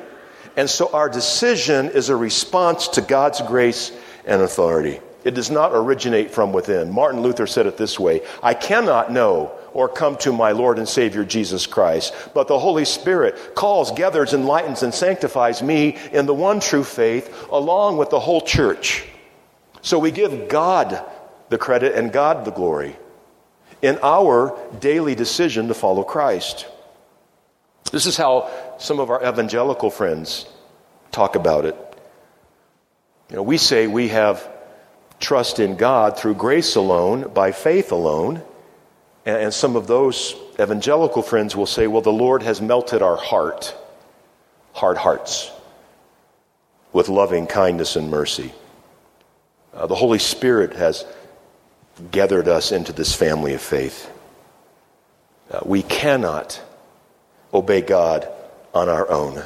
And 0.55 0.69
so 0.69 0.93
our 0.93 1.09
decision 1.09 1.89
is 1.89 2.11
a 2.11 2.17
response 2.17 2.89
to 2.89 3.01
God's 3.01 3.41
grace 3.41 3.91
and 4.27 4.43
authority. 4.43 5.01
It 5.25 5.35
does 5.35 5.51
not 5.51 5.73
originate 5.75 6.31
from 6.31 6.53
within. 6.53 6.91
Martin 6.91 7.21
Luther 7.21 7.47
said 7.47 7.67
it 7.67 7.77
this 7.77 7.99
way 7.99 8.23
I 8.43 8.55
cannot 8.55 9.13
know 9.13 9.53
or 9.73 9.89
come 9.89 10.17
to 10.17 10.33
my 10.33 10.53
Lord 10.53 10.79
and 10.79 10.89
Savior 10.89 11.25
Jesus 11.25 11.67
Christ, 11.67 12.15
but 12.35 12.49
the 12.49 12.59
Holy 12.59 12.85
Spirit 12.85 13.55
calls, 13.55 13.93
gathers, 13.93 14.35
enlightens, 14.35 14.83
and 14.83 14.93
sanctifies 14.93 15.63
me 15.63 15.97
in 16.13 16.27
the 16.27 16.35
one 16.35 16.61
true 16.61 16.85
faith 16.85 17.47
along 17.53 17.97
with 17.97 18.11
the 18.11 18.21
whole 18.21 18.41
church. 18.41 19.05
So 19.83 19.99
we 19.99 20.11
give 20.11 20.49
God 20.49 21.05
the 21.49 21.59
credit 21.59 21.95
and 21.95 22.13
God 22.13 22.45
the 22.45 22.51
glory 22.51 22.97
in 23.83 23.99
our 24.03 24.59
daily 24.81 25.15
decision 25.15 25.69
to 25.69 25.75
follow 25.75 26.03
Christ. 26.03 26.67
This 27.93 28.07
is 28.07 28.17
how 28.17 28.51
some 28.79 29.01
of 29.01 29.11
our 29.11 29.27
evangelical 29.27 29.91
friends 29.91 30.47
talk 31.13 31.35
about 31.35 31.65
it. 31.65 31.77
You 33.31 33.37
know, 33.37 33.43
we 33.43 33.59
say 33.59 33.87
we 33.87 34.09
have 34.09 34.49
trust 35.21 35.61
in 35.61 35.77
God 35.77 36.19
through 36.19 36.35
grace 36.35 36.75
alone, 36.75 37.31
by 37.33 37.53
faith 37.53 37.93
alone. 37.93 38.43
And, 39.27 39.53
some 39.53 39.77
of 39.77 39.87
those 39.87 40.35
evangelical 40.59 41.23
friends 41.23 41.55
will 41.55 41.67
say, 41.67 41.87
well, 41.87 42.01
the 42.01 42.11
Lord 42.11 42.43
has 42.43 42.61
melted 42.61 43.03
our 43.03 43.17
heart, 43.17 43.77
hard 44.73 44.97
hearts, 44.97 45.53
with 46.93 47.09
loving 47.09 47.47
kindness 47.47 47.97
and 47.97 48.11
mercy. 48.11 48.53
Uh, 49.75 49.87
the 49.87 49.95
Holy 49.95 50.19
Spirit 50.19 50.75
has 50.75 51.05
gathered 52.11 52.49
us 52.49 52.73
into 52.73 52.93
this 52.93 53.15
family 53.15 53.53
of 53.53 53.61
faith. 53.61 54.11
Uh, 55.51 55.61
we 55.65 55.83
cannot 55.83 56.61
obey 57.53 57.83
God 57.83 58.27
on 58.73 58.89
our 58.89 59.09
own. 59.11 59.45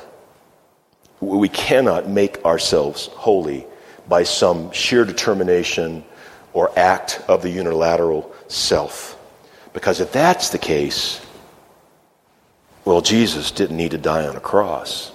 We 1.21 1.49
cannot 1.49 2.09
make 2.09 2.45
ourselves 2.45 3.09
holy 3.09 3.67
by 4.09 4.23
some 4.23 4.71
sheer 4.73 5.05
determination 5.05 6.05
or 6.53 6.77
act 6.79 7.23
of 7.29 7.43
the 7.43 7.51
unilateral 7.51 8.33
self. 8.49 9.19
Because 9.73 10.01
if 10.01 10.13
that's 10.13 10.51
the 10.51 10.59
case, 10.59 11.21
well, 12.85 13.01
Jesus 13.01 13.51
didn't 13.51 13.77
need 13.77 13.93
to 13.93 13.99
die 13.99 14.27
on 14.27 14.37
a 14.37 14.41
cross. 14.41 15.11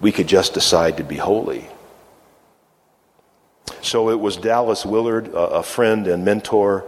We 0.00 0.12
could 0.12 0.26
just 0.26 0.54
decide 0.54 0.98
to 0.98 1.04
be 1.04 1.16
holy. 1.16 1.66
So 3.80 4.10
it 4.10 4.20
was 4.20 4.36
Dallas 4.36 4.84
Willard, 4.84 5.30
a 5.34 5.62
friend 5.62 6.06
and 6.06 6.24
mentor 6.24 6.84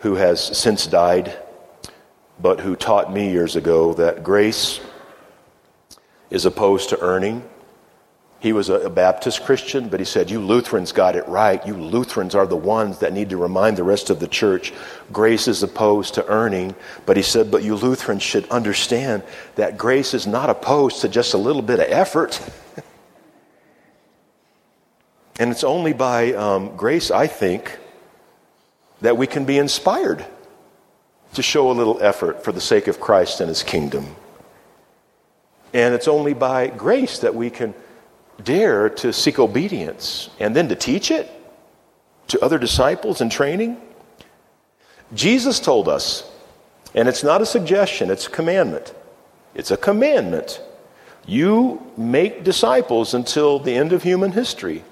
who 0.00 0.14
has 0.14 0.40
since 0.56 0.86
died, 0.86 1.36
but 2.40 2.60
who 2.60 2.76
taught 2.76 3.12
me 3.12 3.30
years 3.30 3.56
ago 3.56 3.94
that 3.94 4.22
grace 4.22 4.80
is 6.30 6.46
opposed 6.46 6.90
to 6.90 7.00
earning 7.00 7.48
he 8.40 8.52
was 8.52 8.68
a 8.68 8.88
Baptist 8.88 9.44
Christian, 9.44 9.88
but 9.88 9.98
he 9.98 10.06
said, 10.06 10.30
You 10.30 10.38
Lutherans 10.38 10.92
got 10.92 11.16
it 11.16 11.26
right. 11.26 11.64
You 11.66 11.74
Lutherans 11.74 12.36
are 12.36 12.46
the 12.46 12.56
ones 12.56 13.00
that 13.00 13.12
need 13.12 13.30
to 13.30 13.36
remind 13.36 13.76
the 13.76 13.82
rest 13.82 14.10
of 14.10 14.20
the 14.20 14.28
church 14.28 14.72
grace 15.12 15.48
is 15.48 15.64
opposed 15.64 16.14
to 16.14 16.26
earning. 16.28 16.76
But 17.04 17.16
he 17.16 17.22
said, 17.24 17.50
But 17.50 17.64
you 17.64 17.74
Lutherans 17.74 18.22
should 18.22 18.48
understand 18.48 19.24
that 19.56 19.76
grace 19.76 20.14
is 20.14 20.28
not 20.28 20.50
opposed 20.50 21.00
to 21.00 21.08
just 21.08 21.34
a 21.34 21.38
little 21.38 21.62
bit 21.62 21.80
of 21.80 21.86
effort. 21.88 22.40
and 25.40 25.50
it's 25.50 25.64
only 25.64 25.92
by 25.92 26.32
um, 26.34 26.76
grace, 26.76 27.10
I 27.10 27.26
think, 27.26 27.76
that 29.00 29.16
we 29.16 29.26
can 29.26 29.46
be 29.46 29.58
inspired 29.58 30.24
to 31.34 31.42
show 31.42 31.72
a 31.72 31.74
little 31.74 32.00
effort 32.00 32.44
for 32.44 32.52
the 32.52 32.60
sake 32.60 32.86
of 32.86 33.00
Christ 33.00 33.40
and 33.40 33.48
his 33.48 33.64
kingdom. 33.64 34.14
And 35.74 35.92
it's 35.92 36.06
only 36.06 36.34
by 36.34 36.68
grace 36.68 37.18
that 37.18 37.34
we 37.34 37.50
can 37.50 37.74
dare 38.42 38.88
to 38.88 39.12
seek 39.12 39.38
obedience 39.38 40.30
and 40.38 40.54
then 40.54 40.68
to 40.68 40.76
teach 40.76 41.10
it 41.10 41.30
to 42.28 42.40
other 42.40 42.58
disciples 42.58 43.20
in 43.20 43.30
training? 43.30 43.80
Jesus 45.14 45.60
told 45.60 45.88
us, 45.88 46.30
and 46.94 47.08
it's 47.08 47.24
not 47.24 47.42
a 47.42 47.46
suggestion, 47.46 48.10
it's 48.10 48.26
a 48.26 48.30
commandment. 48.30 48.94
It's 49.54 49.70
a 49.70 49.76
commandment. 49.76 50.60
You 51.26 51.82
make 51.96 52.44
disciples 52.44 53.14
until 53.14 53.58
the 53.58 53.74
end 53.74 53.92
of 53.92 54.02
human 54.02 54.32
history. 54.32 54.84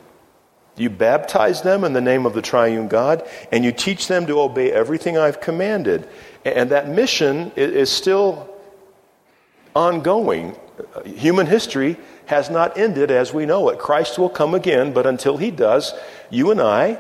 You 0.76 0.91
baptize 0.91 1.62
them 1.62 1.85
in 1.85 1.95
the 1.95 2.00
name 2.03 2.26
of 2.26 2.35
the 2.35 2.43
triune 2.43 2.88
God, 2.88 3.26
and 3.50 3.65
you 3.65 3.73
teach 3.73 4.09
them 4.09 4.26
to 4.26 4.41
obey 4.41 4.71
everything 4.71 5.17
I've 5.17 5.41
commanded. 5.41 6.07
And 6.45 6.71
that 6.71 6.88
mission 6.88 7.53
is 7.57 7.91
still 7.91 8.49
ongoing. 9.75 10.57
Human 11.04 11.47
history 11.47 11.97
has 12.26 12.50
not 12.50 12.76
ended 12.76 13.11
as 13.11 13.33
we 13.33 13.47
know 13.47 13.68
it. 13.68 13.78
Christ 13.78 14.18
will 14.18 14.28
come 14.28 14.54
again, 14.54 14.92
but 14.92 15.06
until 15.06 15.37
he 15.37 15.50
does, 15.50 15.95
you 16.30 16.50
and 16.50 16.61
I 16.61 16.99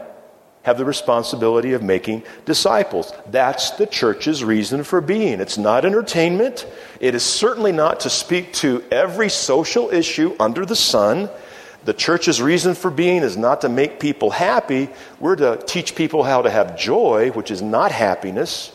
have 0.62 0.78
the 0.78 0.84
responsibility 0.84 1.74
of 1.74 1.82
making 1.82 2.24
disciples. 2.44 3.12
That's 3.28 3.70
the 3.70 3.86
church's 3.86 4.42
reason 4.42 4.82
for 4.82 5.00
being. 5.00 5.40
It's 5.40 5.58
not 5.58 5.84
entertainment. 5.84 6.66
It 6.98 7.14
is 7.14 7.22
certainly 7.22 7.70
not 7.70 8.00
to 8.00 8.10
speak 8.10 8.52
to 8.54 8.82
every 8.90 9.28
social 9.28 9.90
issue 9.90 10.34
under 10.40 10.66
the 10.66 10.74
sun. 10.74 11.30
The 11.84 11.94
church's 11.94 12.42
reason 12.42 12.74
for 12.74 12.90
being 12.90 13.22
is 13.22 13.36
not 13.36 13.60
to 13.60 13.68
make 13.68 14.00
people 14.00 14.30
happy. 14.30 14.88
We're 15.20 15.36
to 15.36 15.62
teach 15.66 15.94
people 15.94 16.24
how 16.24 16.42
to 16.42 16.50
have 16.50 16.76
joy, 16.76 17.30
which 17.30 17.52
is 17.52 17.62
not 17.62 17.92
happiness. 17.92 18.72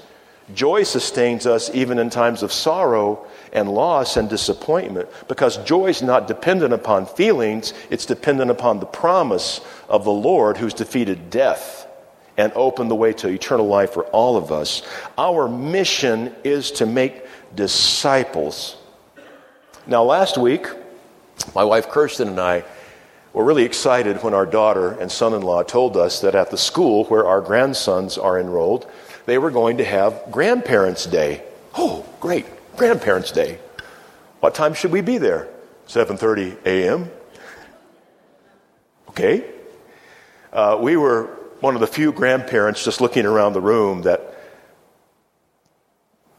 Joy 0.54 0.84
sustains 0.84 1.46
us 1.46 1.70
even 1.74 2.00
in 2.00 2.10
times 2.10 2.42
of 2.42 2.54
sorrow 2.54 3.28
and 3.54 3.70
loss 3.70 4.18
and 4.18 4.30
disappointment 4.30 5.10
because 5.28 5.58
joy 5.58 5.88
is 5.88 6.02
not 6.02 6.28
dependent 6.28 6.74
upon 6.74 7.06
feelings, 7.06 7.74
it's 7.90 8.06
dependent 8.06 8.52
upon 8.52 8.80
the 8.80 8.86
promise 8.86 9.62
of 9.90 10.04
the 10.04 10.12
Lord 10.12 10.58
who's 10.58 10.74
defeated 10.74 11.30
death 11.30 11.88
and 12.38 12.52
opened 12.56 12.90
the 12.90 12.96
way 12.96 13.14
to 13.14 13.28
eternal 13.28 13.68
life 13.68 13.94
for 13.94 14.06
all 14.06 14.38
of 14.38 14.52
us. 14.52 14.82
Our 15.18 15.48
mission 15.48 16.34
is 16.44 16.72
to 16.72 16.86
make 16.86 17.26
disciples. 17.56 18.78
Now, 19.86 20.04
last 20.04 20.38
week, 20.38 20.68
my 21.54 21.64
wife 21.64 21.90
Kirsten 21.90 22.30
and 22.30 22.40
I 22.40 22.64
were 23.34 23.44
really 23.44 23.64
excited 23.64 24.24
when 24.24 24.34
our 24.34 24.46
daughter 24.46 24.92
and 24.92 25.12
son 25.12 25.34
in 25.34 25.42
law 25.42 25.64
told 25.64 25.98
us 25.98 26.22
that 26.22 26.36
at 26.36 26.52
the 26.52 26.58
school 26.58 27.06
where 27.06 27.26
our 27.26 27.42
grandsons 27.42 28.18
are 28.18 28.40
enrolled, 28.40 28.90
they 29.26 29.38
were 29.38 29.52
going 29.52 29.78
to 29.78 29.86
have 29.86 30.24
Grandparents' 30.32 31.06
Day. 31.06 31.44
Oh, 31.76 32.06
great, 32.20 32.46
Grandparents' 32.78 33.32
Day. 33.32 33.60
What 34.40 34.56
time 34.56 34.74
should 34.74 34.92
we 34.92 35.02
be 35.02 35.18
there? 35.18 35.48
7:30 35.88 36.66
a.m. 36.66 37.12
Okay. 39.10 39.44
Uh, 40.52 40.78
we 40.82 40.98
were 40.98 41.26
one 41.60 41.76
of 41.76 41.82
the 41.82 41.88
few 41.88 42.12
grandparents 42.12 42.84
just 42.84 43.02
looking 43.02 43.26
around 43.26 43.54
the 43.54 43.62
room 43.62 44.02
that 44.02 44.36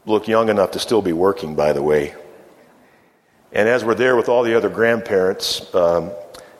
look 0.05 0.27
young 0.27 0.49
enough 0.49 0.71
to 0.71 0.79
still 0.79 1.01
be 1.01 1.13
working, 1.13 1.55
by 1.55 1.71
the 1.71 1.81
way. 1.81 2.13
And 3.51 3.69
as 3.69 3.85
we're 3.85 3.95
there 3.95 4.15
with 4.15 4.27
all 4.27 4.43
the 4.43 4.55
other 4.55 4.69
grandparents, 4.69 5.73
um, 5.73 6.11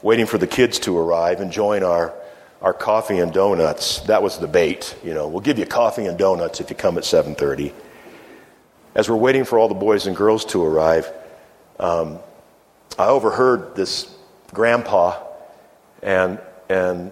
waiting 0.01 0.25
for 0.25 0.38
the 0.38 0.48
kids 0.48 0.80
to 0.80 0.98
arrive, 0.98 1.42
enjoying 1.42 1.84
our, 1.84 2.13
our 2.62 2.74
coffee 2.74 3.20
and 3.20 3.34
donuts, 3.34 4.00
that 4.01 4.22
was 4.22 4.38
the 4.38 4.48
bait. 4.48 4.96
You 5.03 5.13
know, 5.13 5.27
we'll 5.27 5.42
give 5.42 5.58
you 5.58 5.65
coffee 5.65 6.06
and 6.06 6.18
donuts 6.18 6.62
if 6.62 6.70
you 6.70 6.75
come 6.75 6.98
at 6.98 7.03
7.30. 7.03 7.74
As 8.95 9.09
we're 9.09 9.15
waiting 9.15 9.43
for 9.43 9.57
all 9.57 9.67
the 9.67 9.73
boys 9.73 10.05
and 10.05 10.15
girls 10.15 10.45
to 10.45 10.63
arrive, 10.63 11.12
um, 11.79 12.19
I 12.97 13.07
overheard 13.07 13.75
this 13.75 14.13
grandpa 14.53 15.19
and, 16.03 16.39
and 16.69 17.12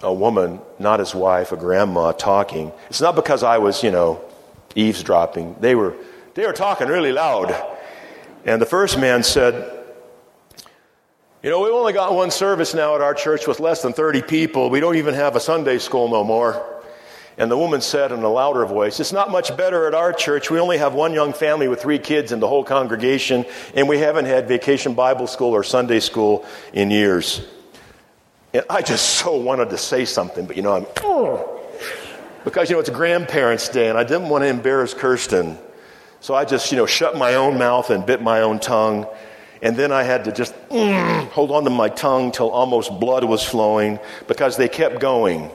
a 0.00 0.12
woman, 0.12 0.60
not 0.78 0.98
his 0.98 1.14
wife, 1.14 1.52
a 1.52 1.56
grandma, 1.56 2.12
talking. 2.12 2.72
It's 2.88 3.00
not 3.00 3.14
because 3.14 3.42
I 3.42 3.58
was, 3.58 3.82
you 3.82 3.90
know, 3.90 4.22
eavesdropping. 4.74 5.56
They 5.60 5.74
were, 5.74 5.94
they 6.34 6.46
were 6.46 6.54
talking 6.54 6.88
really 6.88 7.12
loud. 7.12 7.54
And 8.46 8.60
the 8.60 8.66
first 8.66 8.98
man 8.98 9.22
said, 9.22 9.84
You 11.42 11.50
know, 11.50 11.60
we've 11.60 11.72
only 11.72 11.92
got 11.92 12.14
one 12.14 12.30
service 12.30 12.72
now 12.72 12.94
at 12.94 13.02
our 13.02 13.14
church 13.14 13.46
with 13.46 13.60
less 13.60 13.82
than 13.82 13.92
30 13.92 14.22
people. 14.22 14.70
We 14.70 14.80
don't 14.80 14.96
even 14.96 15.14
have 15.14 15.36
a 15.36 15.40
Sunday 15.40 15.78
school 15.78 16.08
no 16.08 16.24
more. 16.24 16.81
And 17.38 17.50
the 17.50 17.56
woman 17.56 17.80
said 17.80 18.12
in 18.12 18.22
a 18.22 18.28
louder 18.28 18.64
voice, 18.66 19.00
It's 19.00 19.12
not 19.12 19.30
much 19.30 19.56
better 19.56 19.86
at 19.86 19.94
our 19.94 20.12
church. 20.12 20.50
We 20.50 20.58
only 20.58 20.78
have 20.78 20.94
one 20.94 21.14
young 21.14 21.32
family 21.32 21.68
with 21.68 21.80
three 21.80 21.98
kids 21.98 22.32
in 22.32 22.40
the 22.40 22.48
whole 22.48 22.64
congregation, 22.64 23.46
and 23.74 23.88
we 23.88 23.98
haven't 23.98 24.26
had 24.26 24.46
vacation 24.46 24.94
Bible 24.94 25.26
school 25.26 25.54
or 25.54 25.62
Sunday 25.62 26.00
school 26.00 26.44
in 26.72 26.90
years. 26.90 27.46
And 28.54 28.64
I 28.68 28.82
just 28.82 29.16
so 29.16 29.34
wanted 29.36 29.70
to 29.70 29.78
say 29.78 30.04
something, 30.04 30.46
but 30.46 30.56
you 30.56 30.62
know, 30.62 30.76
I'm, 30.76 30.86
oh, 31.02 31.60
because, 32.44 32.68
you 32.68 32.76
know, 32.76 32.80
it's 32.80 32.90
Grandparents' 32.90 33.68
Day 33.68 33.88
and 33.88 33.96
I 33.96 34.04
didn't 34.04 34.28
want 34.28 34.42
to 34.42 34.48
embarrass 34.48 34.92
Kirsten. 34.92 35.56
So 36.20 36.34
I 36.34 36.44
just, 36.44 36.70
you 36.70 36.76
know, 36.76 36.86
shut 36.86 37.16
my 37.16 37.34
own 37.34 37.58
mouth 37.58 37.90
and 37.90 38.04
bit 38.04 38.22
my 38.22 38.42
own 38.42 38.60
tongue. 38.60 39.06
And 39.62 39.76
then 39.76 39.90
I 39.90 40.02
had 40.02 40.24
to 40.24 40.32
just 40.32 40.54
mm, 40.68 41.28
hold 41.28 41.50
on 41.50 41.64
to 41.64 41.70
my 41.70 41.88
tongue 41.88 42.30
till 42.30 42.50
almost 42.50 43.00
blood 43.00 43.24
was 43.24 43.44
flowing 43.44 43.98
because 44.28 44.56
they 44.56 44.68
kept 44.68 45.00
going. 45.00 45.50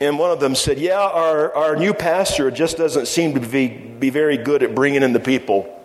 And 0.00 0.18
one 0.18 0.30
of 0.30 0.40
them 0.40 0.54
said, 0.54 0.78
Yeah, 0.78 0.98
our, 0.98 1.54
our 1.54 1.76
new 1.76 1.92
pastor 1.92 2.50
just 2.50 2.78
doesn't 2.78 3.06
seem 3.06 3.34
to 3.34 3.40
be, 3.40 3.68
be 3.68 4.10
very 4.10 4.38
good 4.38 4.62
at 4.62 4.74
bringing 4.74 5.02
in 5.02 5.12
the 5.12 5.20
people 5.20 5.76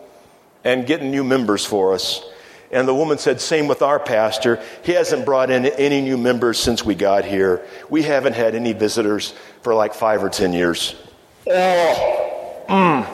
and 0.64 0.88
getting 0.88 1.12
new 1.12 1.24
members 1.24 1.66
for 1.66 1.94
us. 1.94 2.26
And 2.72 2.88
the 2.88 2.96
woman 2.96 3.18
said, 3.18 3.42
Same 3.42 3.68
with 3.68 3.82
our 3.82 4.00
pastor. 4.00 4.62
He 4.84 4.94
hasn't 4.94 5.26
brought 5.26 5.50
in 5.50 5.66
any 5.66 6.02
new 6.02 6.18
members 6.18 6.58
since 6.58 6.84
we 6.84 6.96
got 6.96 7.26
here. 7.26 7.66
We 7.90 8.04
haven't 8.04 8.34
had 8.34 8.56
any 8.56 8.72
visitors 8.72 9.34
for 9.62 9.76
like 9.76 9.94
five 9.94 10.24
or 10.24 10.30
ten 10.30 10.54
years. 10.54 10.96
Oh, 11.48 12.64
mm. 12.70 13.08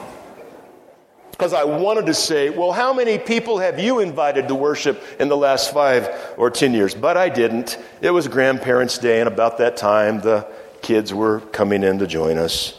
Because 1.31 1.53
I 1.53 1.63
wanted 1.63 2.05
to 2.05 2.13
say, 2.13 2.51
Well, 2.51 2.71
how 2.71 2.93
many 2.93 3.17
people 3.17 3.57
have 3.57 3.79
you 3.79 3.99
invited 3.99 4.47
to 4.49 4.55
worship 4.55 5.03
in 5.19 5.29
the 5.29 5.37
last 5.37 5.73
five 5.73 6.33
or 6.37 6.51
ten 6.51 6.73
years? 6.73 6.93
But 6.93 7.17
I 7.17 7.27
didn't. 7.27 7.79
It 8.01 8.11
was 8.11 8.27
Grandparents' 8.27 8.99
Day, 8.99 9.19
and 9.19 9.27
about 9.27 9.57
that 9.57 9.75
time, 9.77 10.21
the 10.21 10.47
kids 10.81 11.13
were 11.13 11.39
coming 11.39 11.83
in 11.83 11.99
to 11.99 12.07
join 12.07 12.37
us. 12.37 12.77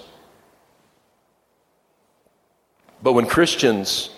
But 3.02 3.14
when 3.14 3.26
Christians 3.26 4.11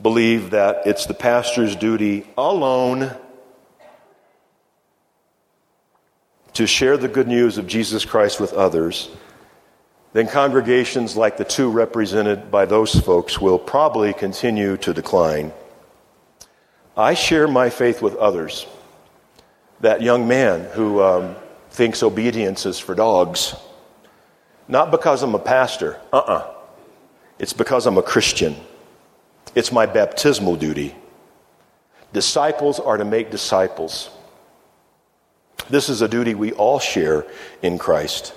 believe 0.00 0.50
that 0.50 0.86
it's 0.86 1.06
the 1.06 1.14
pastor's 1.14 1.74
duty 1.74 2.26
alone 2.38 3.10
to 6.52 6.66
share 6.66 6.96
the 6.96 7.08
good 7.08 7.26
news 7.26 7.58
of 7.58 7.66
Jesus 7.66 8.04
Christ 8.04 8.38
with 8.38 8.52
others, 8.52 9.10
then 10.12 10.28
congregations 10.28 11.16
like 11.16 11.36
the 11.36 11.44
two 11.44 11.68
represented 11.68 12.50
by 12.50 12.64
those 12.64 12.94
folks 12.94 13.40
will 13.40 13.58
probably 13.58 14.12
continue 14.12 14.76
to 14.76 14.94
decline. 14.94 15.52
I 16.96 17.14
share 17.14 17.48
my 17.48 17.70
faith 17.70 18.00
with 18.00 18.14
others. 18.14 18.66
That 19.80 20.00
young 20.00 20.28
man 20.28 20.70
who 20.70 21.02
um, 21.02 21.34
thinks 21.74 22.04
obedience 22.04 22.66
is 22.66 22.78
for 22.78 22.94
dogs, 22.94 23.56
not 24.68 24.92
because 24.92 25.24
I'm 25.24 25.34
a 25.34 25.40
pastor, 25.40 26.00
uh 26.12 26.18
uh-uh. 26.18 26.32
uh, 26.32 26.54
it's 27.40 27.52
because 27.52 27.86
I'm 27.86 27.98
a 27.98 28.02
Christian. 28.02 28.54
It's 29.56 29.72
my 29.72 29.84
baptismal 29.84 30.54
duty. 30.54 30.94
Disciples 32.12 32.78
are 32.78 32.96
to 32.96 33.04
make 33.04 33.32
disciples. 33.32 34.08
This 35.68 35.88
is 35.88 36.00
a 36.00 36.06
duty 36.06 36.36
we 36.36 36.52
all 36.52 36.78
share 36.78 37.26
in 37.60 37.76
Christ. 37.76 38.34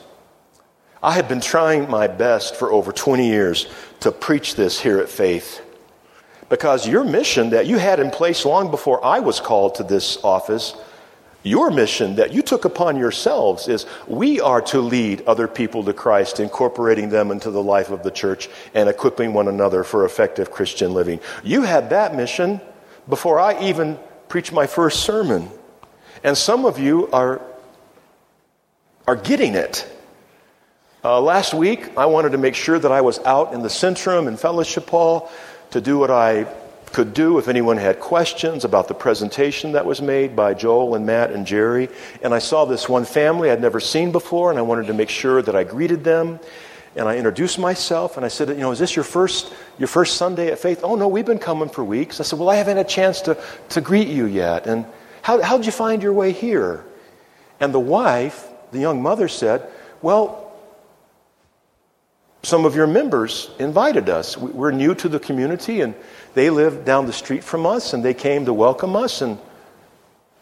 I 1.03 1.11
have 1.11 1.29
been 1.29 1.41
trying 1.41 1.87
my 1.91 2.07
best 2.07 2.55
for 2.55 2.71
over 2.71 2.91
20 2.91 3.27
years 3.27 3.67
to 3.99 4.11
preach 4.11 4.55
this 4.55 4.79
here 4.79 4.97
at 4.97 5.09
Faith 5.09 5.61
because 6.49 6.87
your 6.87 7.03
mission 7.03 7.51
that 7.51 7.67
you 7.67 7.77
had 7.77 7.99
in 7.99 8.09
place 8.09 8.45
long 8.45 8.71
before 8.71 9.05
I 9.05 9.19
was 9.19 9.39
called 9.39 9.75
to 9.75 9.83
this 9.83 10.17
office 10.23 10.75
your 11.47 11.71
mission 11.71 12.15
that 12.15 12.33
you 12.33 12.41
took 12.41 12.65
upon 12.65 12.97
yourselves 12.97 13.67
is 13.67 13.85
we 14.07 14.39
are 14.39 14.61
to 14.61 14.79
lead 14.79 15.21
other 15.25 15.47
people 15.47 15.83
to 15.85 15.93
Christ, 15.93 16.39
incorporating 16.39 17.09
them 17.09 17.31
into 17.31 17.49
the 17.51 17.63
life 17.63 17.89
of 17.89 18.03
the 18.03 18.11
church 18.11 18.49
and 18.73 18.89
equipping 18.89 19.33
one 19.33 19.47
another 19.47 19.83
for 19.83 20.05
effective 20.05 20.51
Christian 20.51 20.93
living. 20.93 21.19
You 21.43 21.63
had 21.63 21.89
that 21.91 22.15
mission 22.15 22.61
before 23.07 23.39
I 23.39 23.61
even 23.63 23.97
preached 24.27 24.51
my 24.51 24.67
first 24.67 25.01
sermon. 25.01 25.49
And 26.23 26.37
some 26.37 26.65
of 26.65 26.79
you 26.79 27.09
are, 27.11 27.41
are 29.07 29.15
getting 29.15 29.55
it. 29.55 29.87
Uh, 31.03 31.21
last 31.21 31.53
week, 31.53 31.97
I 31.97 32.07
wanted 32.07 32.31
to 32.31 32.37
make 32.37 32.55
sure 32.55 32.77
that 32.77 32.91
I 32.91 33.01
was 33.01 33.19
out 33.19 33.53
in 33.53 33.61
the 33.61 33.69
Centrum 33.69 34.27
and 34.27 34.39
Fellowship 34.39 34.89
Hall 34.89 35.31
to 35.71 35.79
do 35.79 35.97
what 35.97 36.11
I 36.11 36.47
could 36.93 37.13
do 37.13 37.37
if 37.37 37.47
anyone 37.47 37.77
had 37.77 37.99
questions 37.99 38.65
about 38.65 38.87
the 38.87 38.93
presentation 38.93 39.73
that 39.73 39.85
was 39.85 40.01
made 40.01 40.35
by 40.35 40.53
Joel 40.53 40.95
and 40.95 41.05
Matt 41.05 41.31
and 41.31 41.45
Jerry. 41.45 41.89
And 42.21 42.33
I 42.33 42.39
saw 42.39 42.65
this 42.65 42.87
one 42.87 43.05
family 43.05 43.51
I'd 43.51 43.61
never 43.61 43.79
seen 43.79 44.11
before, 44.11 44.49
and 44.49 44.57
I 44.57 44.63
wanted 44.63 44.87
to 44.87 44.93
make 44.93 45.09
sure 45.09 45.41
that 45.41 45.55
I 45.55 45.63
greeted 45.63 46.03
them. 46.03 46.39
And 46.95 47.07
I 47.07 47.17
introduced 47.17 47.59
myself, 47.59 48.17
and 48.17 48.25
I 48.25 48.29
said, 48.29 48.49
you 48.49 48.55
know, 48.55 48.71
is 48.71 48.79
this 48.79 48.95
your 48.95 49.05
first, 49.05 49.53
your 49.77 49.87
first 49.87 50.17
Sunday 50.17 50.51
at 50.51 50.57
Faith? 50.57 50.79
Oh, 50.81 50.95
no, 50.95 51.07
we've 51.07 51.25
been 51.25 51.37
coming 51.37 51.69
for 51.69 51.83
weeks. 51.83 52.19
I 52.19 52.23
said, 52.23 52.39
well, 52.39 52.49
I 52.49 52.55
haven't 52.55 52.77
had 52.77 52.85
a 52.85 52.89
chance 52.89 53.21
to, 53.21 53.37
to 53.69 53.81
greet 53.81 54.07
you 54.07 54.25
yet. 54.25 54.65
And 54.65 54.85
how, 55.21 55.41
how'd 55.41 55.65
you 55.65 55.71
find 55.71 56.01
your 56.01 56.13
way 56.13 56.31
here? 56.31 56.85
And 57.59 57.71
the 57.73 57.79
wife, 57.79 58.47
the 58.71 58.79
young 58.79 59.03
mother 59.03 59.27
said, 59.27 59.69
well, 60.01 60.47
some 62.43 62.65
of 62.65 62.75
your 62.75 62.87
members 62.87 63.51
invited 63.59 64.09
us. 64.09 64.37
We're 64.37 64.71
new 64.71 64.95
to 64.95 65.09
the 65.09 65.19
community, 65.19 65.81
and 65.81 65.93
they 66.37 66.51
lived 66.51 66.85
down 66.85 67.07
the 67.07 67.13
street 67.13 67.43
from 67.43 67.65
us, 67.65 67.93
and 67.93 68.05
they 68.05 68.13
came 68.13 68.45
to 68.45 68.53
welcome 68.53 68.95
us, 68.95 69.23
and 69.23 69.39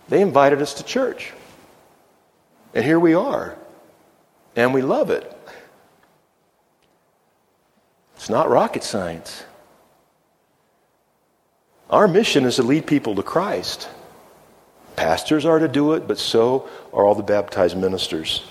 they 0.10 0.22
invited 0.22 0.62
us 0.62 0.74
to 0.74 0.84
church. 0.84 1.32
And 2.74 2.84
here 2.84 3.00
we 3.00 3.14
are, 3.14 3.56
and 4.58 4.74
we 4.74 4.82
love 4.82 5.10
it. 5.10 5.32
It's 8.18 8.30
not 8.30 8.50
rocket 8.50 8.84
science. 8.84 9.46
Our 11.90 12.10
mission 12.10 12.44
is 12.44 12.58
to 12.58 12.64
lead 12.64 12.86
people 12.86 13.16
to 13.16 13.24
Christ. 13.24 13.88
Pastors 14.98 15.46
are 15.46 15.60
to 15.60 15.70
do 15.70 15.94
it, 15.94 16.10
but 16.10 16.18
so 16.18 16.68
are 16.92 17.06
all 17.06 17.16
the 17.16 17.24
baptized 17.24 17.78
ministers. 17.78 18.46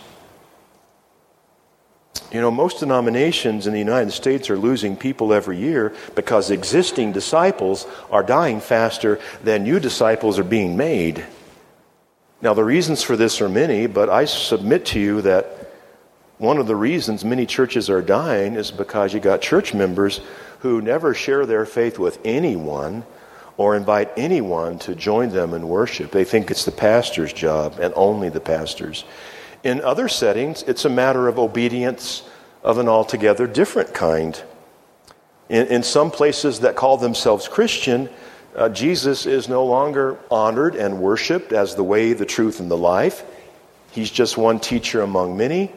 You 2.34 2.40
know, 2.40 2.50
most 2.50 2.80
denominations 2.80 3.68
in 3.68 3.72
the 3.72 3.78
United 3.78 4.10
States 4.10 4.50
are 4.50 4.58
losing 4.58 4.96
people 4.96 5.32
every 5.32 5.56
year 5.56 5.94
because 6.16 6.50
existing 6.50 7.12
disciples 7.12 7.86
are 8.10 8.24
dying 8.24 8.58
faster 8.58 9.20
than 9.44 9.62
new 9.62 9.78
disciples 9.78 10.36
are 10.40 10.44
being 10.44 10.76
made. 10.76 11.24
Now, 12.42 12.52
the 12.52 12.64
reasons 12.64 13.04
for 13.04 13.16
this 13.16 13.40
are 13.40 13.48
many, 13.48 13.86
but 13.86 14.10
I 14.10 14.24
submit 14.24 14.84
to 14.86 14.98
you 14.98 15.22
that 15.22 15.70
one 16.38 16.58
of 16.58 16.66
the 16.66 16.74
reasons 16.74 17.24
many 17.24 17.46
churches 17.46 17.88
are 17.88 18.02
dying 18.02 18.56
is 18.56 18.72
because 18.72 19.14
you 19.14 19.20
got 19.20 19.40
church 19.40 19.72
members 19.72 20.20
who 20.58 20.82
never 20.82 21.14
share 21.14 21.46
their 21.46 21.64
faith 21.64 22.00
with 22.00 22.18
anyone 22.24 23.04
or 23.56 23.76
invite 23.76 24.10
anyone 24.16 24.80
to 24.80 24.96
join 24.96 25.28
them 25.28 25.54
in 25.54 25.68
worship. 25.68 26.10
They 26.10 26.24
think 26.24 26.50
it's 26.50 26.64
the 26.64 26.72
pastor's 26.72 27.32
job 27.32 27.78
and 27.80 27.94
only 27.94 28.28
the 28.28 28.40
pastor's. 28.40 29.04
In 29.64 29.80
other 29.80 30.08
settings, 30.08 30.62
it's 30.62 30.84
a 30.84 30.90
matter 30.90 31.26
of 31.26 31.38
obedience 31.38 32.22
of 32.62 32.78
an 32.78 32.88
altogether 32.88 33.46
different 33.46 33.94
kind. 33.94 34.40
In, 35.48 35.66
in 35.68 35.82
some 35.82 36.10
places 36.10 36.60
that 36.60 36.76
call 36.76 36.98
themselves 36.98 37.48
Christian, 37.48 38.08
uh, 38.54 38.68
Jesus 38.68 39.26
is 39.26 39.48
no 39.48 39.64
longer 39.64 40.18
honored 40.30 40.76
and 40.76 41.00
worshiped 41.00 41.52
as 41.52 41.74
the 41.74 41.82
way, 41.82 42.12
the 42.12 42.26
truth, 42.26 42.60
and 42.60 42.70
the 42.70 42.76
life. 42.76 43.24
He's 43.90 44.10
just 44.10 44.36
one 44.36 44.60
teacher 44.60 45.00
among 45.00 45.36
many, 45.36 45.72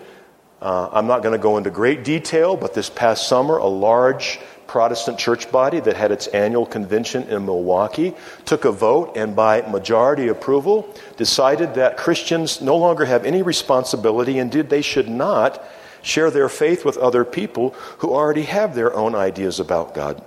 Uh, 0.59 0.89
I'm 0.91 1.05
not 1.05 1.21
going 1.21 1.33
to 1.33 1.41
go 1.41 1.57
into 1.57 1.69
great 1.69 2.03
detail, 2.03 2.57
but 2.57 2.73
this 2.73 2.89
past 2.89 3.27
summer, 3.27 3.57
a 3.57 3.67
large 3.67 4.39
Protestant 4.67 5.17
church 5.17 5.51
body 5.51 5.79
that 5.79 5.95
had 5.95 6.11
its 6.11 6.27
annual 6.27 6.65
convention 6.65 7.23
in 7.23 7.45
Milwaukee 7.45 8.13
took 8.45 8.65
a 8.65 8.71
vote 8.71 9.15
and, 9.15 9.35
by 9.35 9.61
majority 9.61 10.27
approval, 10.27 10.93
decided 11.15 11.75
that 11.75 11.97
Christians 11.97 12.61
no 12.61 12.77
longer 12.77 13.05
have 13.05 13.25
any 13.25 13.41
responsibility, 13.41 14.39
indeed, 14.39 14.69
they 14.69 14.81
should 14.81 15.09
not 15.09 15.63
share 16.01 16.31
their 16.31 16.49
faith 16.49 16.85
with 16.85 16.97
other 16.97 17.25
people 17.25 17.71
who 17.99 18.13
already 18.13 18.43
have 18.43 18.75
their 18.75 18.93
own 18.93 19.15
ideas 19.15 19.59
about 19.59 19.93
God, 19.93 20.23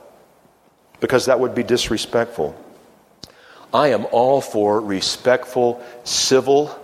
because 1.01 1.27
that 1.27 1.41
would 1.41 1.55
be 1.55 1.63
disrespectful. 1.63 2.55
I 3.73 3.89
am 3.89 4.07
all 4.11 4.41
for 4.41 4.81
respectful, 4.81 5.83
civil 6.05 6.77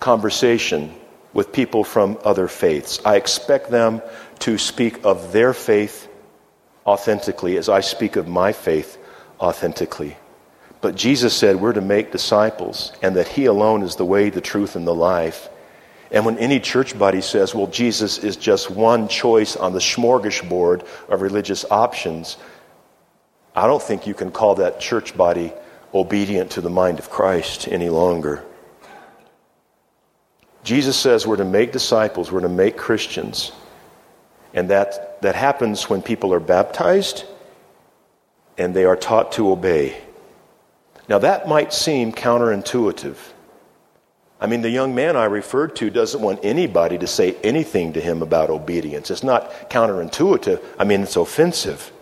conversation 0.00 0.92
with 1.32 1.52
people 1.52 1.84
from 1.84 2.18
other 2.24 2.48
faiths. 2.48 3.00
I 3.06 3.16
expect 3.16 3.70
them 3.70 4.02
to 4.42 4.58
speak 4.58 5.04
of 5.04 5.32
their 5.32 5.54
faith 5.54 6.08
authentically 6.84 7.56
as 7.56 7.68
I 7.68 7.80
speak 7.80 8.16
of 8.16 8.26
my 8.26 8.52
faith 8.52 8.98
authentically. 9.38 10.16
But 10.80 10.96
Jesus 10.96 11.32
said 11.32 11.60
we're 11.60 11.74
to 11.74 11.80
make 11.80 12.10
disciples 12.10 12.92
and 13.02 13.14
that 13.14 13.28
He 13.28 13.44
alone 13.44 13.82
is 13.82 13.94
the 13.94 14.04
way, 14.04 14.30
the 14.30 14.40
truth, 14.40 14.74
and 14.74 14.84
the 14.84 14.94
life. 14.94 15.48
And 16.10 16.26
when 16.26 16.38
any 16.38 16.58
church 16.58 16.98
body 16.98 17.20
says, 17.20 17.54
well, 17.54 17.68
Jesus 17.68 18.18
is 18.18 18.36
just 18.36 18.68
one 18.68 19.06
choice 19.06 19.54
on 19.54 19.72
the 19.72 19.78
smorgasbord 19.78 20.84
of 21.08 21.22
religious 21.22 21.64
options, 21.70 22.36
I 23.54 23.68
don't 23.68 23.82
think 23.82 24.08
you 24.08 24.14
can 24.14 24.32
call 24.32 24.56
that 24.56 24.80
church 24.80 25.16
body 25.16 25.52
obedient 25.94 26.50
to 26.52 26.60
the 26.60 26.68
mind 26.68 26.98
of 26.98 27.10
Christ 27.10 27.68
any 27.68 27.90
longer. 27.90 28.44
Jesus 30.64 30.96
says 30.96 31.28
we're 31.28 31.36
to 31.36 31.44
make 31.44 31.70
disciples, 31.70 32.32
we're 32.32 32.40
to 32.40 32.48
make 32.48 32.76
Christians. 32.76 33.52
And 34.54 34.70
that, 34.70 35.20
that 35.22 35.34
happens 35.34 35.88
when 35.88 36.02
people 36.02 36.32
are 36.34 36.40
baptized 36.40 37.24
and 38.58 38.74
they 38.74 38.84
are 38.84 38.96
taught 38.96 39.32
to 39.32 39.50
obey. 39.50 39.96
Now, 41.08 41.18
that 41.18 41.48
might 41.48 41.72
seem 41.72 42.12
counterintuitive. 42.12 43.16
I 44.40 44.46
mean, 44.46 44.62
the 44.62 44.70
young 44.70 44.94
man 44.94 45.16
I 45.16 45.24
referred 45.24 45.76
to 45.76 45.90
doesn't 45.90 46.20
want 46.20 46.40
anybody 46.42 46.98
to 46.98 47.06
say 47.06 47.36
anything 47.42 47.92
to 47.94 48.00
him 48.00 48.22
about 48.22 48.50
obedience. 48.50 49.10
It's 49.10 49.22
not 49.22 49.70
counterintuitive, 49.70 50.62
I 50.78 50.84
mean, 50.84 51.02
it's 51.02 51.16
offensive. 51.16 51.92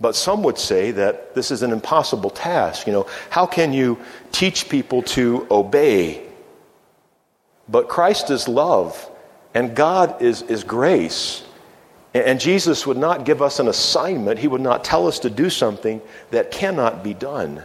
But 0.00 0.14
some 0.14 0.44
would 0.44 0.58
say 0.58 0.92
that 0.92 1.34
this 1.34 1.50
is 1.50 1.62
an 1.62 1.72
impossible 1.72 2.30
task. 2.30 2.86
You 2.86 2.92
know, 2.92 3.06
how 3.30 3.46
can 3.46 3.72
you 3.72 3.98
teach 4.30 4.68
people 4.68 5.02
to 5.02 5.46
obey 5.50 6.28
but 7.68 7.88
Christ 7.88 8.30
is 8.30 8.48
love, 8.48 9.10
and 9.54 9.74
God 9.74 10.20
is, 10.22 10.42
is 10.42 10.64
grace. 10.64 11.44
And 12.14 12.40
Jesus 12.40 12.86
would 12.86 12.96
not 12.96 13.24
give 13.24 13.42
us 13.42 13.58
an 13.58 13.68
assignment, 13.68 14.38
He 14.38 14.48
would 14.48 14.60
not 14.60 14.84
tell 14.84 15.06
us 15.06 15.18
to 15.20 15.30
do 15.30 15.50
something 15.50 16.00
that 16.30 16.50
cannot 16.50 17.04
be 17.04 17.14
done. 17.14 17.62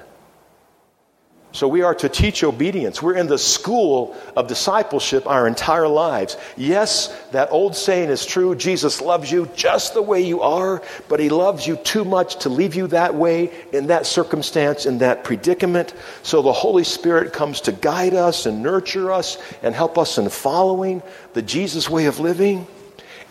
So 1.54 1.68
we 1.68 1.84
are 1.84 1.94
to 1.94 2.10
teach 2.10 2.44
obedience. 2.44 3.00
We're 3.00 3.16
in 3.16 3.28
the 3.28 3.38
school 3.38 4.18
of 4.36 4.48
discipleship 4.48 5.28
our 5.28 5.48
entire 5.48 5.88
lives. 5.88 6.36
Yes, 6.58 7.16
that 7.32 7.52
old 7.52 7.76
saying 7.76 8.10
is 8.10 8.26
true. 8.26 8.56
Jesus 8.56 9.02
loves 9.02 9.32
you 9.32 9.48
just 9.56 9.94
the 9.94 10.02
way 10.02 10.22
you 10.22 10.42
are, 10.42 10.82
but 11.08 11.20
he 11.20 11.30
loves 11.30 11.68
you 11.68 11.76
too 11.76 12.06
much 12.06 12.38
to 12.38 12.50
leave 12.50 12.74
you 12.74 12.88
that 12.88 13.14
way 13.14 13.52
in 13.72 13.86
that 13.88 14.08
circumstance, 14.08 14.88
in 14.88 14.98
that 14.98 15.24
predicament. 15.24 15.94
So 16.24 16.42
the 16.42 16.52
Holy 16.52 16.84
Spirit 16.84 17.34
comes 17.34 17.62
to 17.62 17.72
guide 17.72 18.16
us 18.16 18.48
and 18.48 18.64
nurture 18.64 19.12
us 19.12 19.38
and 19.62 19.76
help 19.76 20.00
us 20.00 20.18
in 20.18 20.30
following 20.30 21.04
the 21.34 21.44
Jesus 21.44 21.88
way 21.88 22.08
of 22.08 22.20
living. 22.20 22.66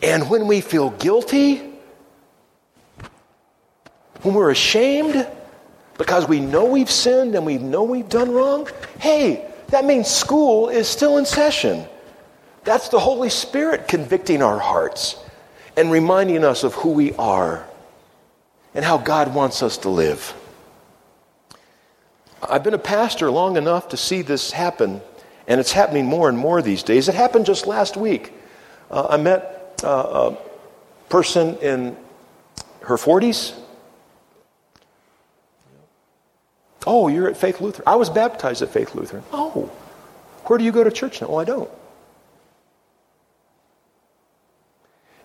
And 0.00 0.30
when 0.30 0.46
we 0.46 0.60
feel 0.60 0.90
guilty, 0.90 1.56
when 4.22 4.34
we're 4.34 4.52
ashamed, 4.52 5.26
because 5.98 6.28
we 6.28 6.40
know 6.40 6.64
we've 6.64 6.90
sinned 6.90 7.34
and 7.34 7.44
we 7.44 7.58
know 7.58 7.82
we've 7.82 8.08
done 8.08 8.30
wrong, 8.30 8.68
hey, 8.98 9.48
that 9.68 9.84
means 9.84 10.08
school 10.08 10.68
is 10.68 10.88
still 10.88 11.18
in 11.18 11.26
session. 11.26 11.86
That's 12.64 12.88
the 12.88 13.00
Holy 13.00 13.30
Spirit 13.30 13.88
convicting 13.88 14.42
our 14.42 14.58
hearts 14.58 15.16
and 15.76 15.90
reminding 15.90 16.44
us 16.44 16.64
of 16.64 16.74
who 16.74 16.90
we 16.90 17.12
are 17.14 17.66
and 18.74 18.84
how 18.84 18.98
God 18.98 19.34
wants 19.34 19.62
us 19.62 19.78
to 19.78 19.88
live. 19.88 20.34
I've 22.42 22.64
been 22.64 22.74
a 22.74 22.78
pastor 22.78 23.30
long 23.30 23.56
enough 23.56 23.88
to 23.88 23.96
see 23.96 24.22
this 24.22 24.50
happen, 24.50 25.00
and 25.46 25.60
it's 25.60 25.72
happening 25.72 26.06
more 26.06 26.28
and 26.28 26.36
more 26.36 26.60
these 26.60 26.82
days. 26.82 27.08
It 27.08 27.14
happened 27.14 27.46
just 27.46 27.66
last 27.66 27.96
week. 27.96 28.32
Uh, 28.90 29.06
I 29.10 29.16
met 29.16 29.80
uh, 29.84 30.32
a 30.32 31.08
person 31.08 31.56
in 31.58 31.96
her 32.82 32.96
40s, 32.96 33.58
Oh, 36.86 37.08
you're 37.08 37.28
at 37.28 37.36
Faith 37.36 37.60
Lutheran. 37.60 37.84
I 37.86 37.96
was 37.96 38.10
baptized 38.10 38.62
at 38.62 38.70
Faith 38.70 38.94
Lutheran. 38.94 39.22
Oh, 39.32 39.70
where 40.44 40.58
do 40.58 40.64
you 40.64 40.72
go 40.72 40.82
to 40.82 40.90
church 40.90 41.20
now? 41.20 41.28
Oh, 41.28 41.36
I 41.36 41.44
don't. 41.44 41.70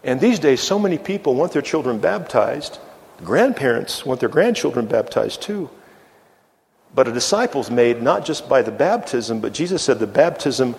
And 0.04 0.22
these 0.22 0.40
days, 0.40 0.62
so 0.62 0.80
many 0.80 0.98
people 0.98 1.36
want 1.36 1.52
their 1.52 1.62
children 1.62 2.00
baptized. 2.00 2.80
Grandparents 3.24 4.06
want 4.06 4.20
their 4.20 4.30
grandchildren 4.30 4.86
baptized 4.86 5.42
too. 5.42 5.70
But 6.94 7.08
a 7.08 7.12
disciple's 7.12 7.70
made 7.70 8.02
not 8.02 8.26
just 8.26 8.48
by 8.48 8.62
the 8.62 8.72
baptism, 8.72 9.42
but 9.42 9.54
Jesus 9.54 9.82
said 9.82 10.00
the 10.00 10.08
baptism 10.08 10.76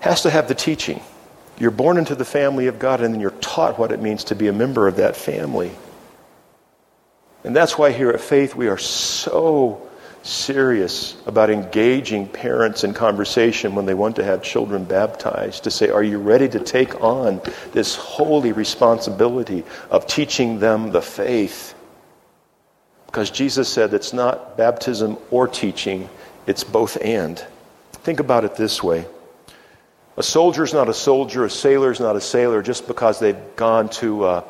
has 0.00 0.22
to 0.22 0.30
have 0.30 0.48
the 0.48 0.54
teaching. 0.54 1.00
You're 1.58 1.70
born 1.70 1.96
into 1.96 2.14
the 2.14 2.24
family 2.24 2.66
of 2.66 2.78
God, 2.78 3.00
and 3.00 3.14
then 3.14 3.20
you're 3.20 3.30
taught 3.30 3.78
what 3.78 3.92
it 3.92 4.02
means 4.02 4.24
to 4.24 4.34
be 4.34 4.48
a 4.48 4.52
member 4.52 4.88
of 4.88 4.96
that 4.96 5.16
family. 5.16 5.70
And 7.44 7.54
that's 7.54 7.78
why 7.78 7.92
here 7.92 8.10
at 8.10 8.20
Faith 8.20 8.54
we 8.54 8.68
are 8.68 8.78
so 8.78 9.88
serious 10.26 11.16
about 11.26 11.50
engaging 11.50 12.26
parents 12.26 12.84
in 12.84 12.92
conversation 12.92 13.74
when 13.74 13.86
they 13.86 13.94
want 13.94 14.16
to 14.16 14.24
have 14.24 14.42
children 14.42 14.84
baptized 14.84 15.64
to 15.64 15.70
say, 15.70 15.88
Are 15.88 16.02
you 16.02 16.18
ready 16.18 16.48
to 16.48 16.60
take 16.60 17.02
on 17.02 17.40
this 17.72 17.94
holy 17.94 18.52
responsibility 18.52 19.64
of 19.90 20.06
teaching 20.06 20.58
them 20.58 20.90
the 20.90 21.02
faith? 21.02 21.74
Because 23.06 23.30
Jesus 23.30 23.68
said 23.68 23.94
it's 23.94 24.12
not 24.12 24.56
baptism 24.56 25.16
or 25.30 25.46
teaching, 25.46 26.08
it's 26.46 26.64
both 26.64 26.98
and. 27.00 27.42
Think 27.92 28.20
about 28.20 28.44
it 28.44 28.56
this 28.56 28.82
way 28.82 29.06
a 30.16 30.22
soldier 30.22 30.64
is 30.64 30.72
not 30.72 30.88
a 30.88 30.94
soldier, 30.94 31.44
a 31.44 31.50
sailor 31.50 31.90
is 31.90 32.00
not 32.00 32.16
a 32.16 32.20
sailor 32.20 32.62
just 32.62 32.86
because 32.86 33.20
they've 33.20 33.56
gone 33.56 33.88
to. 33.90 34.24
Uh, 34.24 34.44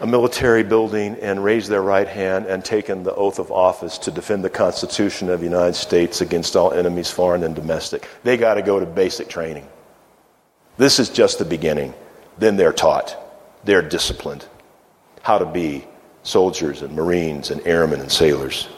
a 0.00 0.06
military 0.06 0.62
building 0.62 1.16
and 1.22 1.42
raised 1.42 1.70
their 1.70 1.82
right 1.82 2.08
hand 2.08 2.46
and 2.46 2.64
taken 2.64 3.02
the 3.02 3.14
oath 3.14 3.38
of 3.38 3.50
office 3.50 3.98
to 3.98 4.10
defend 4.10 4.44
the 4.44 4.50
Constitution 4.50 5.30
of 5.30 5.40
the 5.40 5.46
United 5.46 5.74
States 5.74 6.20
against 6.20 6.56
all 6.56 6.72
enemies, 6.72 7.10
foreign 7.10 7.44
and 7.44 7.54
domestic. 7.54 8.08
They 8.22 8.36
got 8.36 8.54
to 8.54 8.62
go 8.62 8.78
to 8.78 8.86
basic 8.86 9.28
training. 9.28 9.66
This 10.76 10.98
is 10.98 11.08
just 11.08 11.38
the 11.38 11.44
beginning. 11.44 11.94
Then 12.38 12.56
they're 12.56 12.72
taught, 12.72 13.16
they're 13.64 13.82
disciplined 13.82 14.46
how 15.22 15.38
to 15.38 15.46
be 15.46 15.84
soldiers 16.22 16.82
and 16.82 16.94
Marines 16.94 17.50
and 17.50 17.66
airmen 17.66 18.00
and 18.00 18.12
sailors. 18.12 18.68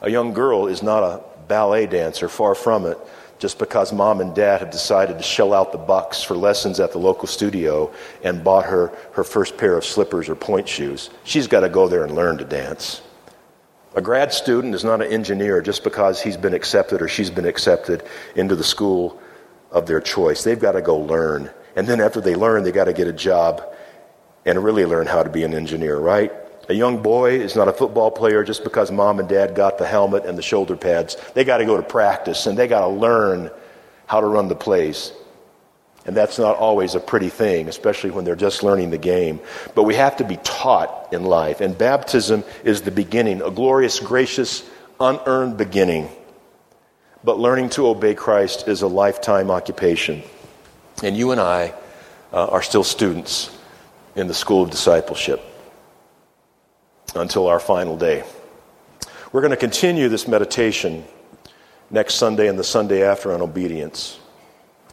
A 0.00 0.10
young 0.10 0.32
girl 0.32 0.66
is 0.66 0.82
not 0.82 1.02
a 1.02 1.22
ballet 1.52 1.84
dancer, 1.84 2.30
far 2.30 2.54
from 2.54 2.86
it 2.86 2.96
just 3.38 3.58
because 3.58 3.92
mom 3.92 4.22
and 4.22 4.34
dad 4.34 4.60
have 4.60 4.70
decided 4.70 5.18
to 5.18 5.22
shell 5.22 5.52
out 5.52 5.70
the 5.70 5.76
bucks 5.76 6.22
for 6.22 6.34
lessons 6.34 6.80
at 6.80 6.92
the 6.92 6.98
local 6.98 7.28
studio 7.28 7.92
and 8.24 8.42
bought 8.42 8.64
her 8.64 8.90
her 9.12 9.22
first 9.22 9.58
pair 9.58 9.76
of 9.76 9.84
slippers 9.84 10.30
or 10.30 10.34
pointe 10.34 10.66
shoes. 10.66 11.10
She's 11.24 11.46
got 11.46 11.60
to 11.60 11.68
go 11.68 11.88
there 11.88 12.04
and 12.04 12.14
learn 12.14 12.38
to 12.38 12.44
dance. 12.46 13.02
A 13.94 14.00
grad 14.00 14.32
student 14.32 14.74
is 14.74 14.82
not 14.82 15.02
an 15.02 15.12
engineer 15.12 15.60
just 15.60 15.84
because 15.84 16.22
he's 16.22 16.38
been 16.38 16.54
accepted 16.54 17.02
or 17.02 17.08
she's 17.08 17.28
been 17.28 17.44
accepted 17.44 18.02
into 18.34 18.56
the 18.56 18.64
school 18.64 19.20
of 19.72 19.84
their 19.84 20.00
choice. 20.00 20.42
They've 20.42 20.58
got 20.58 20.72
to 20.72 20.80
go 20.80 20.96
learn. 20.96 21.50
And 21.76 21.86
then 21.86 22.00
after 22.00 22.22
they 22.22 22.34
learn, 22.34 22.62
they 22.62 22.72
got 22.72 22.84
to 22.84 22.94
get 22.94 23.08
a 23.08 23.12
job 23.12 23.62
and 24.46 24.64
really 24.64 24.86
learn 24.86 25.06
how 25.06 25.22
to 25.22 25.28
be 25.28 25.42
an 25.42 25.52
engineer, 25.52 25.98
right? 25.98 26.32
A 26.68 26.74
young 26.74 27.02
boy 27.02 27.40
is 27.40 27.56
not 27.56 27.68
a 27.68 27.72
football 27.72 28.10
player 28.10 28.44
just 28.44 28.62
because 28.62 28.90
mom 28.92 29.18
and 29.18 29.28
dad 29.28 29.54
got 29.54 29.78
the 29.78 29.86
helmet 29.86 30.24
and 30.24 30.38
the 30.38 30.42
shoulder 30.42 30.76
pads. 30.76 31.16
They 31.34 31.44
got 31.44 31.58
to 31.58 31.64
go 31.64 31.76
to 31.76 31.82
practice 31.82 32.46
and 32.46 32.56
they 32.56 32.68
got 32.68 32.82
to 32.82 32.88
learn 32.88 33.50
how 34.06 34.20
to 34.20 34.26
run 34.26 34.48
the 34.48 34.54
plays. 34.54 35.12
And 36.06 36.16
that's 36.16 36.38
not 36.38 36.56
always 36.56 36.94
a 36.94 37.00
pretty 37.00 37.28
thing, 37.28 37.68
especially 37.68 38.10
when 38.10 38.24
they're 38.24 38.36
just 38.36 38.62
learning 38.62 38.90
the 38.90 38.98
game. 38.98 39.40
But 39.74 39.84
we 39.84 39.94
have 39.96 40.16
to 40.18 40.24
be 40.24 40.36
taught 40.38 41.12
in 41.12 41.24
life. 41.24 41.60
And 41.60 41.76
baptism 41.76 42.44
is 42.64 42.82
the 42.82 42.90
beginning, 42.90 43.42
a 43.42 43.50
glorious, 43.50 44.00
gracious, 44.00 44.68
unearned 45.00 45.56
beginning. 45.56 46.08
But 47.24 47.38
learning 47.38 47.70
to 47.70 47.86
obey 47.86 48.14
Christ 48.14 48.66
is 48.66 48.82
a 48.82 48.88
lifetime 48.88 49.50
occupation. 49.50 50.22
And 51.02 51.16
you 51.16 51.30
and 51.30 51.40
I 51.40 51.72
uh, 52.32 52.46
are 52.46 52.62
still 52.62 52.84
students 52.84 53.56
in 54.16 54.26
the 54.26 54.34
school 54.34 54.62
of 54.62 54.70
discipleship 54.70 55.40
until 57.14 57.46
our 57.48 57.60
final 57.60 57.96
day. 57.96 58.24
We're 59.32 59.40
going 59.40 59.50
to 59.50 59.56
continue 59.56 60.08
this 60.08 60.28
meditation 60.28 61.04
next 61.90 62.14
Sunday 62.14 62.48
and 62.48 62.58
the 62.58 62.64
Sunday 62.64 63.02
after 63.02 63.32
on 63.32 63.40
obedience. 63.40 64.18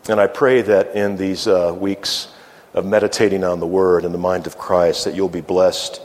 And 0.07 0.19
I 0.19 0.27
pray 0.27 0.61
that 0.61 0.95
in 0.95 1.17
these 1.17 1.47
uh, 1.47 1.75
weeks 1.77 2.29
of 2.73 2.85
meditating 2.85 3.43
on 3.43 3.59
the 3.59 3.67
Word 3.67 4.05
and 4.05 4.13
the 4.13 4.19
mind 4.19 4.47
of 4.47 4.57
Christ, 4.57 5.05
that 5.05 5.15
you'll 5.15 5.29
be 5.29 5.41
blessed 5.41 6.01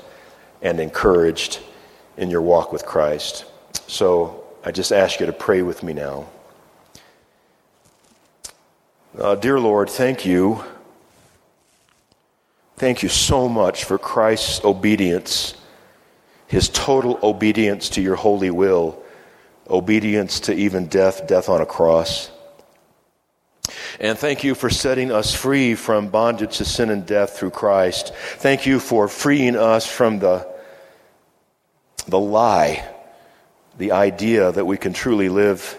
and 0.63 0.81
encouraged 0.81 1.61
in 2.17 2.31
your 2.31 2.43
walk 2.43 2.73
with 2.73 2.85
Christ. 2.87 3.45
So 3.87 4.45
I 4.65 4.71
just 4.71 4.93
ask 4.93 5.21
you 5.21 5.27
to 5.27 5.33
pray 5.33 5.63
with 5.63 5.83
me 5.83 5.93
now. 5.93 6.27
Uh, 9.19 9.35
dear 9.37 9.61
Lord, 9.61 9.91
thank 9.91 10.27
you. 10.27 10.65
Thank 12.77 13.03
you 13.03 13.09
so 13.09 13.49
much 13.49 13.85
for 13.85 13.99
Christ's 13.99 14.65
obedience, 14.65 15.55
his 16.47 16.69
total 16.69 17.19
obedience 17.23 17.89
to 17.91 18.03
your 18.03 18.17
holy 18.17 18.51
will, 18.51 19.03
obedience 19.69 20.41
to 20.41 20.55
even 20.55 20.87
death, 20.87 21.27
death 21.27 21.49
on 21.49 21.61
a 21.61 21.67
cross. 21.67 22.31
And 23.99 24.19
thank 24.19 24.45
you 24.45 24.55
for 24.55 24.69
setting 24.71 25.11
us 25.11 25.35
free 25.35 25.75
from 25.75 26.09
bondage 26.09 26.59
to 26.59 26.65
sin 26.65 26.91
and 26.91 27.07
death 27.07 27.39
through 27.39 27.51
Christ. 27.51 28.13
Thank 28.15 28.67
you 28.67 28.81
for 28.81 29.09
freeing 29.09 29.57
us 29.57 29.87
from 29.87 30.19
the, 30.19 30.47
the 32.07 32.19
lie, 32.19 32.87
the 33.79 33.93
idea 33.93 34.53
that 34.53 34.67
we 34.67 34.77
can 34.77 34.93
truly 34.93 35.29
live 35.29 35.79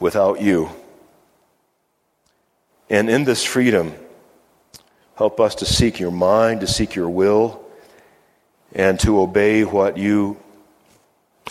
without 0.00 0.40
you. 0.40 0.70
And 2.90 3.08
in 3.08 3.24
this 3.24 3.44
freedom, 3.44 3.94
help 5.14 5.40
us 5.40 5.54
to 5.56 5.66
seek 5.66 6.00
your 6.00 6.10
mind, 6.10 6.60
to 6.60 6.66
seek 6.66 6.94
your 6.94 7.08
will, 7.08 7.63
and 8.74 8.98
to 9.00 9.20
obey 9.20 9.64
what 9.64 9.96
you 9.96 10.36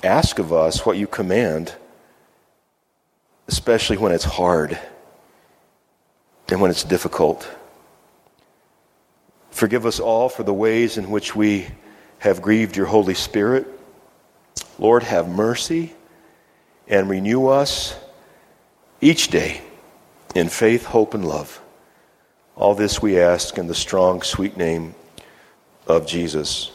ask 0.04 0.40
of 0.40 0.52
us, 0.52 0.86
what 0.86 0.98
you 0.98 1.08
command, 1.08 1.74
especially 3.48 3.98
when 3.98 4.12
it's 4.12 4.26
hard 4.26 4.78
and 6.50 6.60
when 6.60 6.70
it's 6.70 6.84
difficult. 6.84 7.50
Forgive 9.52 9.86
us 9.86 10.00
all 10.00 10.30
for 10.30 10.44
the 10.44 10.54
ways 10.54 10.98
in 10.98 11.10
which 11.10 11.36
we 11.36 11.68
have 12.20 12.42
grieved 12.42 12.76
your 12.76 12.88
Holy 12.88 13.14
Spirit. 13.14 13.68
Lord, 14.78 15.04
have 15.04 15.30
mercy 15.30 15.94
and 16.88 17.10
renew 17.10 17.48
us 17.48 17.96
each 19.00 19.30
day 19.30 19.62
in 20.36 20.50
faith, 20.50 20.86
hope, 20.86 21.14
and 21.14 21.26
love. 21.26 21.62
All 22.56 22.76
this 22.76 23.02
we 23.02 23.20
ask 23.20 23.58
in 23.58 23.68
the 23.68 23.76
strong, 23.76 24.22
sweet 24.22 24.58
name 24.58 24.96
of 25.88 26.06
Jesus. 26.06 26.72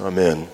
Amen. 0.00 0.48